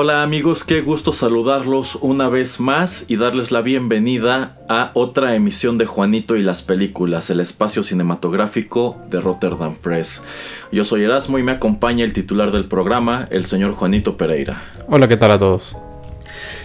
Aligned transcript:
Hola 0.00 0.22
amigos, 0.22 0.62
qué 0.62 0.80
gusto 0.80 1.12
saludarlos 1.12 1.98
una 2.00 2.28
vez 2.28 2.60
más 2.60 3.04
y 3.08 3.16
darles 3.16 3.50
la 3.50 3.62
bienvenida 3.62 4.56
a 4.68 4.92
otra 4.94 5.34
emisión 5.34 5.76
de 5.76 5.86
Juanito 5.86 6.36
y 6.36 6.42
las 6.44 6.62
películas, 6.62 7.30
el 7.30 7.40
espacio 7.40 7.82
cinematográfico 7.82 8.96
de 9.10 9.20
Rotterdam 9.20 9.74
Press. 9.74 10.22
Yo 10.70 10.84
soy 10.84 11.02
Erasmo 11.02 11.40
y 11.40 11.42
me 11.42 11.50
acompaña 11.50 12.04
el 12.04 12.12
titular 12.12 12.52
del 12.52 12.66
programa, 12.66 13.26
el 13.32 13.44
señor 13.44 13.72
Juanito 13.72 14.16
Pereira. 14.16 14.70
Hola, 14.86 15.08
¿qué 15.08 15.16
tal 15.16 15.32
a 15.32 15.38
todos? 15.40 15.76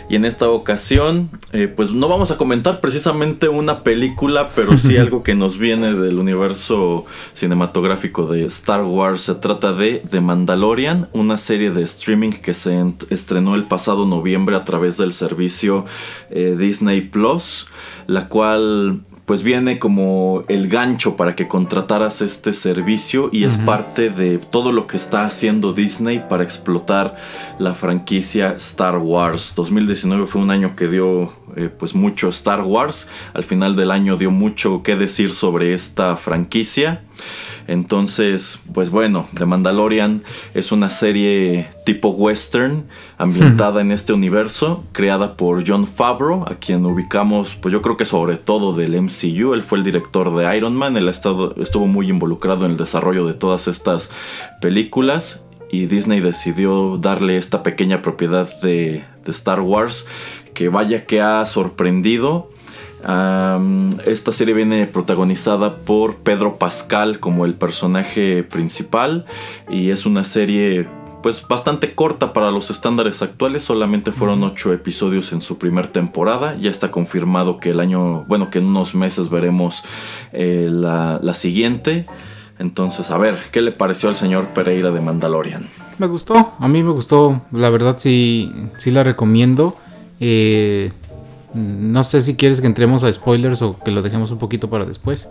Y 0.09 0.15
en 0.15 0.25
esta 0.25 0.49
ocasión, 0.49 1.29
eh, 1.53 1.67
pues 1.67 1.91
no 1.91 2.07
vamos 2.07 2.31
a 2.31 2.37
comentar 2.37 2.81
precisamente 2.81 3.47
una 3.47 3.83
película, 3.83 4.49
pero 4.55 4.77
sí 4.77 4.97
algo 5.03 5.23
que 5.23 5.35
nos 5.35 5.57
viene 5.57 5.93
del 5.93 6.19
universo 6.19 7.05
cinematográfico 7.33 8.27
de 8.27 8.45
Star 8.45 8.83
Wars. 8.83 9.21
Se 9.21 9.35
trata 9.35 9.73
de 9.73 10.03
The 10.09 10.21
Mandalorian, 10.21 11.09
una 11.13 11.37
serie 11.37 11.71
de 11.71 11.83
streaming 11.83 12.31
que 12.31 12.53
se 12.53 12.83
estrenó 13.09 13.55
el 13.55 13.63
pasado 13.63 14.05
noviembre 14.05 14.55
a 14.55 14.65
través 14.65 14.97
del 14.97 15.13
servicio 15.13 15.85
eh, 16.29 16.55
Disney 16.57 17.01
Plus, 17.01 17.67
la 18.07 18.27
cual 18.27 19.01
pues 19.25 19.41
viene 19.41 19.79
como 19.79 20.43
el 20.49 20.67
gancho 20.67 21.15
para 21.15 21.35
que 21.35 21.47
contrataras 21.47 22.21
este 22.21 22.51
servicio 22.51 23.29
y 23.31 23.45
es 23.45 23.57
parte 23.57 24.09
de 24.09 24.37
todo 24.37 24.71
lo 24.71 24.85
que 24.85 24.97
está 24.97 25.23
haciendo 25.23 25.71
Disney 25.71 26.23
para 26.27 26.43
explotar 26.43 27.15
la 27.57 27.73
franquicia 27.73 28.53
Star 28.57 28.97
Wars. 28.97 29.53
2019 29.55 30.25
fue 30.25 30.41
un 30.41 30.51
año 30.51 30.75
que 30.75 30.87
dio 30.87 31.31
eh, 31.55 31.69
pues 31.77 31.95
mucho 31.95 32.29
Star 32.29 32.61
Wars, 32.61 33.07
al 33.33 33.43
final 33.43 33.75
del 33.75 33.91
año 33.91 34.17
dio 34.17 34.31
mucho 34.31 34.83
que 34.83 34.95
decir 34.95 35.31
sobre 35.33 35.73
esta 35.73 36.15
franquicia. 36.15 37.01
Entonces, 37.67 38.59
pues 38.73 38.89
bueno, 38.89 39.27
The 39.35 39.45
Mandalorian 39.45 40.21
es 40.53 40.71
una 40.71 40.89
serie 40.89 41.69
tipo 41.85 42.09
western 42.09 42.85
ambientada 43.17 43.81
en 43.81 43.91
este 43.91 44.11
universo, 44.11 44.83
creada 44.91 45.37
por 45.37 45.63
John 45.65 45.87
Favreau, 45.87 46.43
a 46.47 46.55
quien 46.55 46.85
ubicamos, 46.85 47.55
pues 47.55 47.71
yo 47.71 47.81
creo 47.81 47.95
que 47.95 48.05
sobre 48.05 48.35
todo 48.35 48.73
del 48.73 49.01
MCU. 49.01 49.53
Él 49.53 49.63
fue 49.63 49.77
el 49.77 49.83
director 49.83 50.35
de 50.35 50.57
Iron 50.57 50.75
Man, 50.75 50.97
él 50.97 51.07
estado, 51.07 51.55
estuvo 51.57 51.87
muy 51.87 52.09
involucrado 52.09 52.65
en 52.65 52.71
el 52.71 52.77
desarrollo 52.77 53.25
de 53.25 53.33
todas 53.33 53.67
estas 53.67 54.09
películas 54.59 55.43
y 55.71 55.87
Disney 55.87 56.19
decidió 56.19 56.97
darle 56.97 57.37
esta 57.37 57.63
pequeña 57.63 58.01
propiedad 58.01 58.47
de, 58.61 59.03
de 59.25 59.31
Star 59.31 59.59
Wars 59.61 60.05
que 60.53 60.69
vaya 60.69 61.05
que 61.05 61.21
ha 61.21 61.45
sorprendido 61.45 62.49
esta 64.05 64.31
serie 64.31 64.53
viene 64.53 64.87
protagonizada 64.87 65.75
por 65.75 66.17
Pedro 66.17 66.57
Pascal 66.57 67.19
como 67.19 67.43
el 67.43 67.55
personaje 67.55 68.43
principal 68.43 69.25
y 69.69 69.89
es 69.89 70.05
una 70.05 70.23
serie 70.23 70.87
pues 71.21 71.45
bastante 71.47 71.95
corta 71.95 72.33
para 72.33 72.51
los 72.51 72.69
estándares 72.69 73.21
actuales, 73.21 73.63
solamente 73.63 74.11
fueron 74.11 74.43
ocho 74.43 74.73
episodios 74.73 75.31
en 75.31 75.39
su 75.39 75.57
primer 75.57 75.87
temporada, 75.87 76.57
ya 76.59 76.69
está 76.69 76.91
confirmado 76.91 77.59
que 77.59 77.69
el 77.69 77.79
año, 77.79 78.25
bueno, 78.25 78.49
que 78.49 78.59
en 78.59 78.65
unos 78.65 78.93
meses 78.93 79.29
veremos 79.29 79.83
eh, 80.33 80.67
la, 80.69 81.19
la 81.23 81.33
siguiente. 81.33 82.05
Entonces, 82.59 83.09
a 83.09 83.17
ver, 83.17 83.37
¿qué 83.51 83.61
le 83.61 83.71
pareció 83.71 84.09
al 84.09 84.17
señor 84.17 84.47
Pereira 84.47 84.91
de 84.91 84.99
Mandalorian? 84.99 85.69
Me 85.97 86.07
gustó, 86.07 86.55
a 86.59 86.67
mí 86.67 86.83
me 86.83 86.91
gustó, 86.91 87.41
la 87.51 87.69
verdad 87.69 87.95
sí, 87.97 88.51
sí 88.75 88.91
la 88.91 89.03
recomiendo. 89.03 89.77
Eh, 90.19 90.91
no 91.53 92.03
sé 92.03 92.21
si 92.21 92.35
quieres 92.35 92.61
que 92.61 92.67
entremos 92.67 93.03
a 93.03 93.11
spoilers 93.11 93.61
o 93.61 93.77
que 93.79 93.91
lo 93.91 94.01
dejemos 94.01 94.31
un 94.31 94.37
poquito 94.37 94.69
para 94.69 94.85
después. 94.85 95.29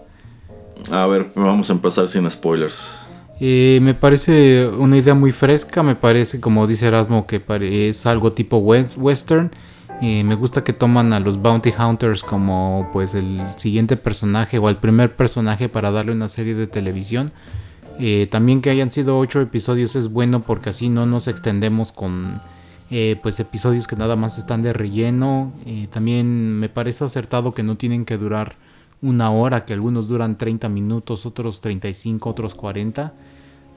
A 0.91 1.07
ver, 1.07 1.31
vamos 1.35 1.71
a 1.71 1.73
empezar 1.73 2.09
sin 2.09 2.31
spoilers. 2.31 2.97
Eh, 3.41 3.81
me 3.83 3.95
parece 3.95 4.69
una 4.69 4.97
idea 4.97 5.15
muy 5.15 5.33
fresca, 5.33 5.83
me 5.83 5.97
parece, 5.97 6.41
como 6.41 6.67
dice 6.67 6.87
Erasmo, 6.87 7.27
que 7.27 7.43
es 7.89 8.07
algo 8.07 8.33
tipo 8.33 8.59
western. 8.59 9.51
Eh, 10.01 10.25
me 10.25 10.35
gusta 10.35 10.65
que 10.65 10.73
toman 10.73 11.13
a 11.13 11.21
los 11.21 11.41
Bounty 11.41 11.73
Hunters 11.79 12.23
como 12.25 12.89
pues 12.93 13.15
el 13.15 13.41
siguiente 13.57 13.97
personaje 13.97 14.59
o 14.59 14.69
el 14.69 14.77
primer 14.77 15.15
personaje 15.15 15.69
para 15.69 15.91
darle 15.91 16.13
una 16.13 16.29
serie 16.29 16.55
de 16.55 16.67
televisión. 16.67 17.33
Eh, 17.99 18.27
también 18.31 18.63
que 18.63 18.71
hayan 18.71 18.91
sido 18.91 19.19
ocho 19.19 19.41
episodios 19.41 19.95
es 19.97 20.09
bueno 20.13 20.41
porque 20.41 20.71
así 20.71 20.89
no 20.89 21.07
nos 21.07 21.29
extendemos 21.29 21.93
con 21.93 22.41
eh, 22.95 23.19
pues 23.23 23.41
episodios 23.41 23.87
que 23.87 23.97
nada 23.97 24.17
más 24.17 24.37
están 24.37 24.61
de 24.61 24.75
relleno. 24.75 25.51
Eh, 25.65 25.89
también 25.91 26.53
me 26.61 26.69
parece 26.69 27.05
acertado 27.05 27.55
que 27.55 27.63
no 27.63 27.79
tienen 27.79 28.05
que 28.05 28.19
durar 28.19 28.57
una 29.01 29.31
hora, 29.31 29.65
que 29.65 29.73
algunos 29.73 30.09
duran 30.09 30.37
30 30.37 30.69
minutos, 30.69 31.25
otros 31.25 31.63
35, 31.63 32.29
otros 32.29 32.55
40. 32.55 33.15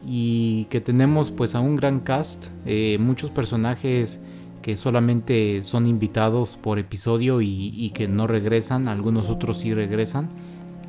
Y 0.05 0.65
que 0.65 0.81
tenemos 0.81 1.31
pues 1.31 1.55
a 1.55 1.61
un 1.61 1.77
gran 1.77 2.01
cast, 2.01 2.47
eh, 2.65 2.97
muchos 2.99 3.31
personajes 3.31 4.19
que 4.61 4.75
solamente 4.75 5.63
son 5.63 5.85
invitados 5.85 6.57
por 6.57 6.77
episodio 6.77 7.39
y, 7.41 7.91
que 7.95 8.09
no 8.09 8.27
regresan, 8.27 8.89
algunos 8.89 9.29
otros 9.29 9.59
sí 9.59 9.73
regresan. 9.73 10.27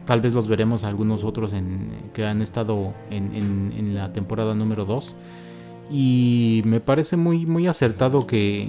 Tal 0.04 0.20
vez 0.20 0.32
los 0.32 0.48
veremos 0.48 0.82
algunos 0.82 1.22
otros 1.22 1.54
que 2.12 2.26
han 2.26 2.42
estado 2.42 2.92
en, 3.08 3.36
en 3.36 3.94
la 3.94 4.12
temporada 4.12 4.56
número 4.56 4.84
2. 4.84 5.14
Y 5.90 6.62
me 6.64 6.80
parece 6.80 7.16
muy, 7.16 7.46
muy 7.46 7.66
acertado 7.66 8.26
que, 8.26 8.68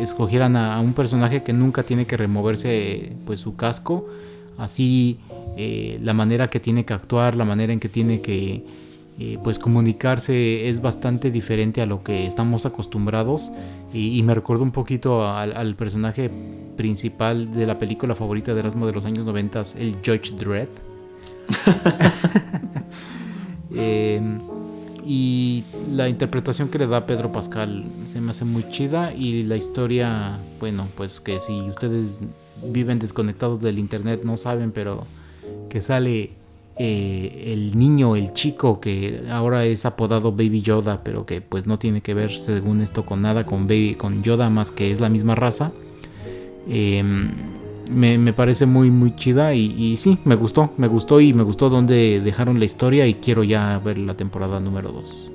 escogieran 0.00 0.56
a, 0.56 0.80
un 0.80 0.94
personaje 0.94 1.42
que 1.42 1.52
nunca 1.52 1.82
tiene 1.82 2.06
que 2.06 2.16
removerse 2.16 3.12
pues 3.26 3.40
su 3.40 3.56
casco. 3.56 4.06
Así 4.56 5.18
eh, 5.56 5.98
la 6.02 6.14
manera 6.14 6.48
que 6.48 6.60
tiene 6.60 6.84
que 6.84 6.94
actuar, 6.94 7.34
la 7.34 7.44
manera 7.44 7.72
en 7.72 7.80
que 7.80 7.88
tiene 7.88 8.20
que 8.20 8.64
eh, 9.18 9.38
pues 9.44 9.58
comunicarse 9.58 10.68
es 10.68 10.80
bastante 10.80 11.30
diferente 11.30 11.82
a 11.82 11.86
lo 11.86 12.02
que 12.02 12.26
estamos 12.26 12.64
acostumbrados. 12.64 13.50
Y, 13.92 14.22
me 14.22 14.34
recuerdo 14.34 14.62
un 14.62 14.70
poquito 14.70 15.26
al, 15.26 15.74
personaje 15.76 16.30
principal 16.76 17.52
de 17.52 17.66
la 17.66 17.76
película 17.76 18.14
favorita 18.14 18.54
de 18.54 18.60
Erasmo 18.60 18.86
de 18.86 18.92
los 18.94 19.04
años 19.04 19.26
90, 19.26 19.62
el 19.78 19.96
Judge 19.96 20.32
Dredd. 20.38 20.68
eh, 23.74 24.22
y 25.12 25.64
la 25.92 26.08
interpretación 26.08 26.68
que 26.68 26.78
le 26.78 26.86
da 26.86 27.04
Pedro 27.04 27.32
Pascal 27.32 27.84
se 28.04 28.20
me 28.20 28.30
hace 28.30 28.44
muy 28.44 28.62
chida 28.70 29.12
y 29.12 29.42
la 29.42 29.56
historia, 29.56 30.38
bueno, 30.60 30.86
pues 30.96 31.18
que 31.18 31.40
si 31.40 31.62
ustedes 31.62 32.20
viven 32.66 33.00
desconectados 33.00 33.60
del 33.60 33.80
internet 33.80 34.20
no 34.22 34.36
saben, 34.36 34.70
pero 34.70 35.04
que 35.68 35.82
sale 35.82 36.30
eh, 36.76 37.42
el 37.48 37.76
niño, 37.76 38.14
el 38.14 38.32
chico 38.34 38.78
que 38.78 39.24
ahora 39.32 39.64
es 39.64 39.84
apodado 39.84 40.30
Baby 40.30 40.62
Yoda, 40.62 41.02
pero 41.02 41.26
que 41.26 41.40
pues 41.40 41.66
no 41.66 41.76
tiene 41.76 42.02
que 42.02 42.14
ver 42.14 42.32
según 42.32 42.80
esto 42.80 43.04
con 43.04 43.20
nada 43.20 43.44
con 43.44 43.66
Baby, 43.66 43.96
con 43.96 44.22
Yoda 44.22 44.48
más 44.48 44.70
que 44.70 44.92
es 44.92 45.00
la 45.00 45.08
misma 45.08 45.34
raza. 45.34 45.72
Eh, 46.68 47.02
me, 47.90 48.32
parece 48.32 48.66
muy 48.66 48.90
muy 48.90 49.14
chida 49.14 49.54
y, 49.54 49.96
sí, 49.96 50.18
me 50.24 50.34
gustó, 50.34 50.72
me 50.76 50.88
gustó 50.88 51.20
y 51.20 51.32
me 51.32 51.42
gustó 51.42 51.68
donde 51.70 52.20
dejaron 52.20 52.58
la 52.58 52.64
historia 52.64 53.06
y 53.06 53.14
quiero 53.14 53.44
ya 53.44 53.78
ver 53.78 53.98
la 53.98 54.14
temporada 54.14 54.60
número 54.60 54.92
2. 54.92 55.30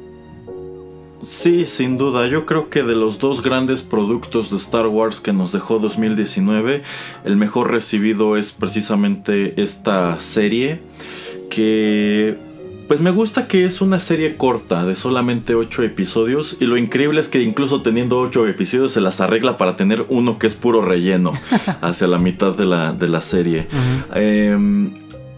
Sí, 1.25 1.65
sin 1.65 1.97
duda, 1.97 2.27
yo 2.27 2.45
creo 2.45 2.69
que 2.69 2.83
de 2.83 2.95
los 2.95 3.17
dos 3.17 3.41
grandes 3.41 3.81
productos 3.81 4.51
de 4.51 4.57
Star 4.57 4.87
Wars 4.87 5.19
que 5.19 5.33
nos 5.33 5.51
dejó 5.51 5.79
2019, 5.79 6.83
el 7.23 7.35
mejor 7.35 7.71
recibido 7.71 8.37
es 8.37 8.51
precisamente 8.51 9.59
esta 9.61 10.19
serie 10.19 10.81
que 11.49 12.44
Pues 12.87 12.99
me 12.99 13.09
gusta 13.09 13.47
que 13.47 13.65
es 13.65 13.81
una 13.81 13.97
serie 13.97 14.37
corta 14.37 14.85
de 14.85 14.95
solamente 14.95 15.55
8 15.55 15.81
episodios 15.83 16.55
y 16.59 16.67
lo 16.67 16.77
increíble 16.77 17.19
es 17.19 17.29
que 17.29 17.41
incluso 17.41 17.81
teniendo 17.81 18.19
8 18.19 18.47
episodios 18.47 18.91
se 18.91 19.01
las 19.01 19.21
arregla 19.21 19.57
para 19.57 19.75
tener 19.75 20.05
uno 20.07 20.37
que 20.37 20.45
es 20.45 20.53
puro 20.53 20.83
relleno 20.83 21.33
hacia 21.81 22.05
la 22.05 22.19
mitad 22.19 22.55
de 22.55 22.65
la, 22.65 22.93
de 22.93 23.07
la 23.07 23.21
serie. 23.21 23.67
Em, 24.13 24.93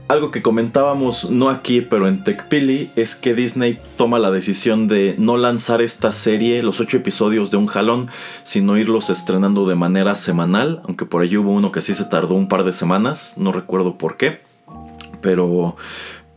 algo 0.10 0.30
que 0.32 0.42
comentábamos 0.42 1.30
no 1.30 1.48
aquí 1.48 1.80
pero 1.80 2.10
en 2.10 2.22
TechPili 2.22 2.90
es 2.98 3.16
que 3.16 3.34
Disney 3.34 3.80
toma 3.96 4.20
la 4.20 4.30
decisión 4.30 4.90
de 4.90 5.16
no 5.18 5.38
lanzar 5.38 5.82
esta 5.82 6.12
serie, 6.12 6.62
los 6.64 6.82
8 6.82 6.98
episodios 6.98 7.50
de 7.50 7.56
un 7.56 7.68
jalón, 7.68 8.10
sino 8.44 8.78
irlos 8.78 9.10
estrenando 9.10 9.66
de 9.66 9.76
manera 9.76 10.16
semanal, 10.16 10.82
aunque 10.84 11.06
por 11.06 11.22
ahí 11.24 11.38
hubo 11.38 11.52
uno 11.52 11.72
que 11.72 11.80
sí 11.80 11.94
se 11.94 12.04
tardó 12.04 12.36
un 12.36 12.50
par 12.50 12.66
de 12.66 12.74
semanas, 12.74 13.36
no 13.38 13.54
recuerdo 13.54 13.98
por 13.98 14.18
qué, 14.18 14.42
pero 15.22 15.78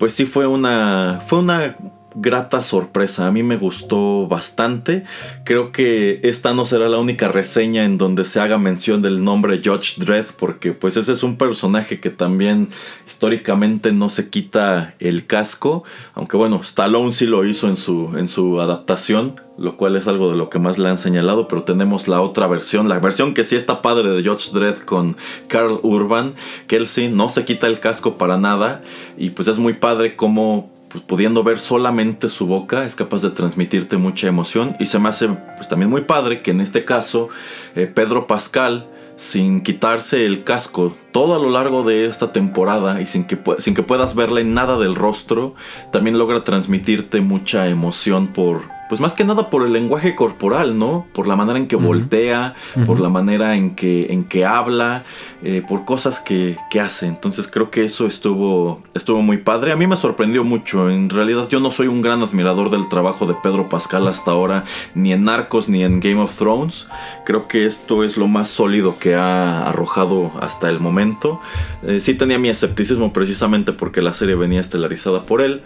pues 0.00 0.14
sí 0.14 0.25
fue 0.25 0.47
una, 0.47 1.20
fue 1.26 1.41
una 1.41 1.76
grata 2.14 2.62
sorpresa. 2.62 3.26
A 3.26 3.30
mí 3.30 3.42
me 3.42 3.56
gustó 3.56 4.26
bastante. 4.26 5.04
Creo 5.44 5.72
que 5.72 6.20
esta 6.22 6.54
no 6.54 6.64
será 6.64 6.88
la 6.88 6.98
única 6.98 7.28
reseña 7.28 7.84
en 7.84 7.98
donde 7.98 8.24
se 8.24 8.40
haga 8.40 8.58
mención 8.58 9.02
del 9.02 9.24
nombre 9.24 9.60
Judge 9.64 9.94
Dredd, 9.98 10.26
porque 10.38 10.72
pues 10.72 10.96
ese 10.96 11.12
es 11.12 11.22
un 11.22 11.36
personaje 11.36 12.00
que 12.00 12.10
también 12.10 12.68
históricamente 13.06 13.92
no 13.92 14.08
se 14.08 14.28
quita 14.28 14.94
el 14.98 15.26
casco. 15.26 15.84
Aunque 16.14 16.36
bueno, 16.36 16.60
Stallone 16.62 17.12
sí 17.12 17.26
lo 17.26 17.44
hizo 17.44 17.68
en 17.68 17.76
su, 17.76 18.12
en 18.16 18.28
su 18.28 18.60
adaptación, 18.60 19.34
lo 19.58 19.76
cual 19.76 19.96
es 19.96 20.08
algo 20.08 20.30
de 20.30 20.36
lo 20.36 20.48
que 20.48 20.58
más 20.58 20.78
le 20.78 20.88
han 20.88 20.98
señalado, 20.98 21.46
pero 21.46 21.62
tenemos 21.62 22.08
la 22.08 22.20
otra 22.20 22.46
versión, 22.46 22.88
la 22.88 22.98
versión 22.98 23.34
que 23.34 23.44
sí 23.44 23.56
está 23.56 23.82
padre 23.82 24.10
de 24.10 24.26
Judge 24.26 24.52
Dredd 24.52 24.78
con 24.84 25.16
Carl 25.48 25.80
Urban, 25.82 26.34
que 26.66 26.76
él 26.76 26.86
sí 26.86 27.08
no 27.08 27.28
se 27.28 27.44
quita 27.44 27.66
el 27.66 27.78
casco 27.78 28.16
para 28.16 28.38
nada 28.38 28.82
y 29.18 29.30
pues 29.30 29.48
es 29.48 29.58
muy 29.58 29.74
padre 29.74 30.16
como 30.16 30.70
pues, 30.90 31.04
pudiendo 31.04 31.42
ver 31.44 31.58
solamente 31.58 32.28
su 32.28 32.46
boca 32.46 32.84
es 32.84 32.94
capaz 32.94 33.22
de 33.22 33.31
transmitirte 33.31 33.96
mucha 33.96 34.26
emoción. 34.26 34.76
Y 34.81 34.87
se 34.87 34.98
me 34.98 35.08
hace 35.08 35.28
pues 35.56 35.69
también 35.69 35.90
muy 35.90 36.02
padre 36.02 36.42
que 36.42 36.50
en 36.50 36.60
este 36.60 36.84
caso 36.84 37.28
eh, 37.75 37.87
Pedro 37.87 38.26
Pascal 38.26 38.87
sin 39.16 39.60
quitarse 39.62 40.25
el 40.25 40.44
casco 40.44 40.96
todo 41.12 41.34
a 41.34 41.38
lo 41.38 41.50
largo 41.50 41.82
de 41.82 42.06
esta 42.06 42.32
temporada 42.32 43.02
y 43.02 43.06
sin 43.06 43.25
que, 43.25 43.38
sin 43.58 43.75
que 43.75 43.82
puedas 43.82 44.14
verle 44.14 44.44
nada 44.44 44.78
del 44.78 44.94
rostro, 44.94 45.54
también 45.92 46.16
logra 46.16 46.42
transmitirte 46.42 47.20
mucha 47.20 47.69
emoción 47.69 48.28
por, 48.28 48.62
pues 48.90 49.00
más 49.00 49.14
que 49.14 49.22
nada 49.25 49.50
por 49.50 49.64
el 49.64 49.72
lenguaje 49.72 50.16
corporal, 50.16 50.76
¿no? 50.76 51.06
Por 51.12 51.28
la 51.28 51.37
manera 51.37 51.60
en 51.60 51.69
que 51.69 51.76
voltea, 51.76 52.54
por 52.87 52.98
la 52.98 53.08
manera 53.08 53.54
en 53.54 53.76
que, 53.76 54.12
en 54.12 54.25
que 54.25 54.44
habla, 54.44 55.04
eh, 55.44 55.62
por 55.66 55.84
cosas 55.84 56.19
que, 56.19 56.56
que, 56.72 56.81
hace. 56.81 57.06
Entonces 57.06 57.46
creo 57.46 57.70
que 57.70 57.84
eso 57.84 58.08
estuvo, 58.08 58.82
estuvo 58.92 59.22
muy 59.22 59.37
padre. 59.37 59.70
A 59.70 59.76
mí 59.76 59.87
me 59.87 59.94
sorprendió 59.94 60.42
mucho. 60.42 60.90
En 60.90 61.08
realidad 61.08 61.46
yo 61.48 61.60
no 61.60 61.70
soy 61.70 61.87
un 61.87 62.02
gran 62.02 62.20
admirador 62.20 62.69
del 62.70 62.88
trabajo 62.88 63.26
de 63.26 63.34
Pedro 63.40 63.69
Pascal 63.69 64.08
hasta 64.08 64.32
ahora, 64.32 64.64
ni 64.96 65.12
en 65.12 65.22
Narcos 65.22 65.69
ni 65.69 65.84
en 65.84 66.00
Game 66.00 66.20
of 66.20 66.37
Thrones. 66.37 66.88
Creo 67.25 67.46
que 67.46 67.66
esto 67.66 68.02
es 68.02 68.16
lo 68.16 68.26
más 68.26 68.48
sólido 68.48 68.98
que 68.98 69.14
ha 69.14 69.69
arrojado 69.69 70.32
hasta 70.40 70.69
el 70.69 70.81
momento. 70.81 71.38
Eh, 71.84 72.00
sí 72.00 72.14
tenía 72.14 72.40
mi 72.40 72.48
escepticismo 72.48 73.12
precisamente 73.12 73.72
porque 73.72 74.02
la 74.02 74.14
serie 74.14 74.34
venía 74.34 74.58
estelarizada 74.58 75.22
por 75.22 75.42
él 75.42 75.62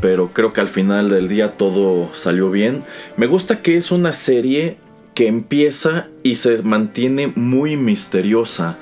pero 0.00 0.28
creo 0.28 0.52
que 0.52 0.60
al 0.60 0.68
final 0.68 1.08
del 1.08 1.28
día 1.28 1.56
todo 1.56 2.12
salió 2.12 2.50
bien. 2.50 2.82
Me 3.16 3.26
gusta 3.26 3.62
que 3.62 3.76
es 3.76 3.90
una 3.90 4.12
serie 4.12 4.78
que 5.14 5.26
empieza 5.26 6.08
y 6.22 6.34
se 6.34 6.62
mantiene 6.62 7.32
muy 7.34 7.76
misteriosa. 7.76 8.76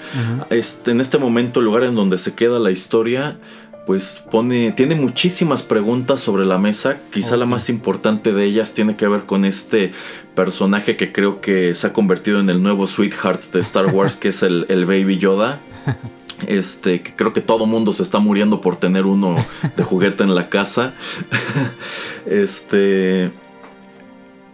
este, 0.51 0.91
en 0.91 1.01
este 1.01 1.17
momento, 1.19 1.61
el 1.61 1.67
lugar 1.67 1.85
en 1.85 1.95
donde 1.95 2.19
se 2.19 2.35
queda 2.35 2.59
la 2.59 2.73
historia, 2.73 3.39
pues 3.87 4.25
pone, 4.31 4.73
tiene 4.73 4.97
muchísimas 4.97 5.63
preguntas 5.63 6.21
sobre 6.21 6.45
la 6.45 6.59
mesa. 6.59 6.97
Quizá 7.13 7.35
oh, 7.35 7.39
la 7.39 7.47
más 7.47 7.69
importante 7.69 8.33
de 8.33 8.45
ellas 8.45 8.73
tiene 8.73 8.97
que 8.97 9.07
ver 9.07 9.27
con 9.27 9.45
este 9.45 9.93
personaje 10.35 10.97
que 10.97 11.13
creo 11.13 11.41
que 11.41 11.75
se 11.77 11.87
ha 11.87 11.93
convertido 11.93 12.41
en 12.41 12.51
el 12.51 12.63
nuevo 12.63 12.89
sweetheart 12.89 13.53
de 13.53 13.61
Star 13.61 13.87
Wars, 13.87 14.17
que 14.21 14.29
es 14.29 14.43
el, 14.43 14.67
el 14.69 14.87
Baby 14.87 15.19
Yoda. 15.19 15.61
Este, 16.47 17.03
que 17.03 17.15
creo 17.15 17.33
que 17.33 17.41
todo 17.41 17.67
mundo 17.67 17.93
se 17.93 18.03
está 18.03 18.19
muriendo 18.19 18.61
por 18.61 18.77
tener 18.77 19.07
uno 19.07 19.37
de 19.77 19.83
juguete 19.83 20.25
en 20.25 20.35
la 20.35 20.49
casa. 20.49 20.95
este. 22.27 23.31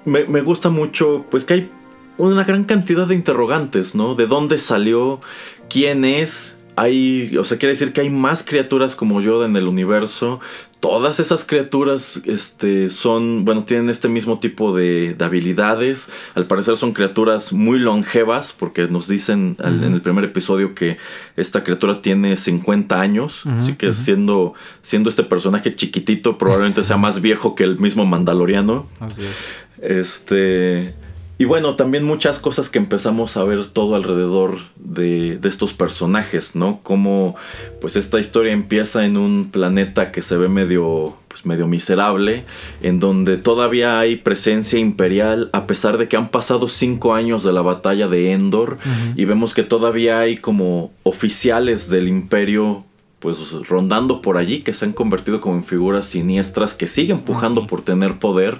Me, 0.04 0.24
me, 0.24 0.40
gusta 0.40 0.70
mucho, 0.70 1.26
pues 1.30 1.44
que 1.44 1.54
hay 1.54 1.70
una 2.16 2.44
gran 2.44 2.64
cantidad 2.64 3.06
de 3.06 3.14
interrogantes, 3.14 3.94
¿no? 3.94 4.14
¿De 4.14 4.26
dónde 4.26 4.58
salió? 4.58 5.20
¿Quién 5.68 6.04
es? 6.04 6.58
Hay, 6.76 7.36
o 7.36 7.44
sea, 7.44 7.58
quiere 7.58 7.72
decir 7.72 7.92
que 7.92 8.00
hay 8.00 8.10
más 8.10 8.42
criaturas 8.42 8.94
como 8.94 9.20
Yoda 9.20 9.46
en 9.46 9.56
el 9.56 9.68
universo 9.68 10.40
todas 10.80 11.20
esas 11.20 11.44
criaturas 11.44 12.22
este, 12.24 12.88
son, 12.88 13.44
bueno, 13.44 13.64
tienen 13.64 13.90
este 13.90 14.08
mismo 14.08 14.40
tipo 14.40 14.74
de, 14.74 15.14
habilidades. 15.20 16.08
Al 16.34 16.46
parecer 16.46 16.76
son 16.76 16.92
criaturas 16.92 17.52
muy 17.52 17.78
longevas, 17.78 18.52
porque 18.52 18.88
nos 18.88 19.06
dicen 19.06 19.56
en 19.62 19.92
el 19.92 20.00
primer 20.00 20.24
episodio 20.24 20.74
que 20.74 20.96
esta 21.36 21.62
criatura 21.62 22.00
tiene 22.02 22.36
50 22.36 23.00
años. 23.00 23.44
así 23.46 23.74
que 23.74 23.92
siendo, 23.92 24.54
siendo 24.82 25.10
este 25.10 25.22
personaje 25.22 25.74
chiquitito, 25.74 26.38
probablemente 26.38 26.82
sea 26.82 26.96
más 26.96 27.20
viejo 27.20 27.54
que 27.54 27.64
el 27.64 27.78
mismo 27.78 28.06
Mandaloriano. 28.06 28.86
Así 28.98 29.22
es. 29.22 29.36
Este. 29.82 30.94
Y 31.40 31.46
bueno, 31.46 31.74
también 31.74 32.04
muchas 32.04 32.38
cosas 32.38 32.68
que 32.68 32.78
empezamos 32.78 33.38
a 33.38 33.44
ver 33.44 33.64
todo 33.64 33.94
alrededor 33.96 34.58
de, 34.76 35.40
estos 35.42 35.72
personajes, 35.72 36.54
¿no? 36.54 36.80
Como 36.82 37.34
pues 37.80 37.96
esta 37.96 38.20
historia 38.20 38.52
empieza 38.52 39.06
en 39.06 39.16
un 39.16 39.48
planeta 39.50 40.12
que 40.12 40.20
se 40.20 40.36
ve 40.36 40.50
medio, 40.50 41.16
pues, 41.28 41.46
medio 41.46 41.66
miserable, 41.66 42.44
en 42.82 43.00
donde 43.00 43.38
todavía 43.38 43.98
hay 43.98 44.16
presencia 44.16 44.78
imperial, 44.78 45.48
a 45.54 45.66
pesar 45.66 45.96
de 45.96 46.08
que 46.08 46.18
han 46.18 46.28
pasado 46.28 46.68
cinco 46.68 47.14
años 47.14 47.42
de 47.42 47.54
la 47.54 47.62
batalla 47.62 48.06
de 48.06 48.32
Endor, 48.32 48.76
y 49.16 49.24
vemos 49.24 49.54
que 49.54 49.62
todavía 49.62 50.18
hay 50.18 50.36
como 50.36 50.92
oficiales 51.04 51.88
del 51.88 52.06
imperio 52.06 52.84
pues 53.18 53.38
rondando 53.66 54.20
por 54.20 54.36
allí 54.36 54.60
que 54.60 54.74
se 54.74 54.84
han 54.86 54.92
convertido 54.92 55.40
como 55.40 55.56
en 55.56 55.64
figuras 55.64 56.06
siniestras 56.06 56.74
que 56.74 56.86
siguen 56.86 57.20
pujando 57.20 57.62
ah, 57.62 57.66
por 57.66 57.82
tener 57.82 58.18
poder. 58.18 58.58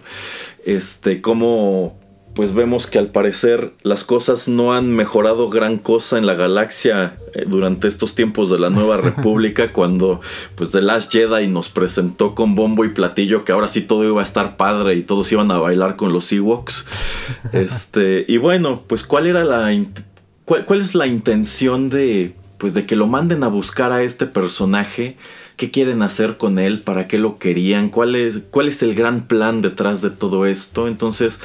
Este 0.67 1.23
como 1.23 2.00
pues 2.41 2.55
vemos 2.55 2.87
que 2.87 2.99
al 2.99 3.09
parecer 3.09 3.75
las 3.83 4.03
cosas 4.03 4.49
no 4.49 4.73
han 4.73 4.89
mejorado 4.89 5.51
gran 5.51 5.77
cosa 5.77 6.17
en 6.17 6.25
la 6.25 6.33
galaxia 6.33 7.19
eh, 7.35 7.45
durante 7.47 7.87
estos 7.87 8.15
tiempos 8.15 8.49
de 8.49 8.59
la 8.59 8.71
Nueva 8.71 8.97
República 9.03 9.75
cuando 9.75 10.23
pues 10.55 10.71
The 10.71 10.81
Last 10.81 11.13
Jedi 11.13 11.49
nos 11.49 11.69
presentó 11.69 12.35
con 12.35 12.55
bombo 12.55 12.87
y 12.87 12.95
platillo 12.95 13.45
que 13.45 13.53
ahora 13.53 13.69
sí 13.69 13.83
todo 13.83 14.05
iba 14.05 14.23
a 14.23 14.25
estar 14.25 14.57
padre 14.57 14.95
y 14.95 15.03
todos 15.03 15.31
iban 15.33 15.51
a 15.51 15.59
bailar 15.59 15.97
con 15.97 16.15
los 16.15 16.33
Ewoks. 16.33 16.87
Este, 17.53 18.25
y 18.27 18.39
bueno, 18.39 18.85
pues 18.87 19.05
cuál 19.05 19.27
era 19.27 19.45
la 19.45 19.79
cuál, 20.47 20.65
cuál 20.65 20.81
es 20.81 20.95
la 20.95 21.07
intención 21.07 21.91
de 21.91 22.35
pues 22.57 22.73
de 22.73 22.87
que 22.87 22.97
lo 22.97 23.07
manden 23.07 23.45
a 23.45 23.49
buscar 23.49 23.93
a 23.93 24.03
este 24.03 24.25
personaje 24.25 25.19
qué 25.59 25.71
quieren 25.71 26.01
hacer 26.01 26.39
con 26.39 26.59
él, 26.59 26.81
para 26.81 27.07
qué 27.07 27.19
lo 27.19 27.39
querían, 27.39 27.91
cuál 27.91 28.17
es, 28.17 28.41
cuál 28.51 28.69
es 28.69 28.83
el 28.83 28.95
gran 28.95 29.27
plan 29.27 29.61
detrás 29.61 30.01
de 30.01 30.09
todo 30.09 30.47
esto. 30.47 30.89
Entonces, 30.89 31.39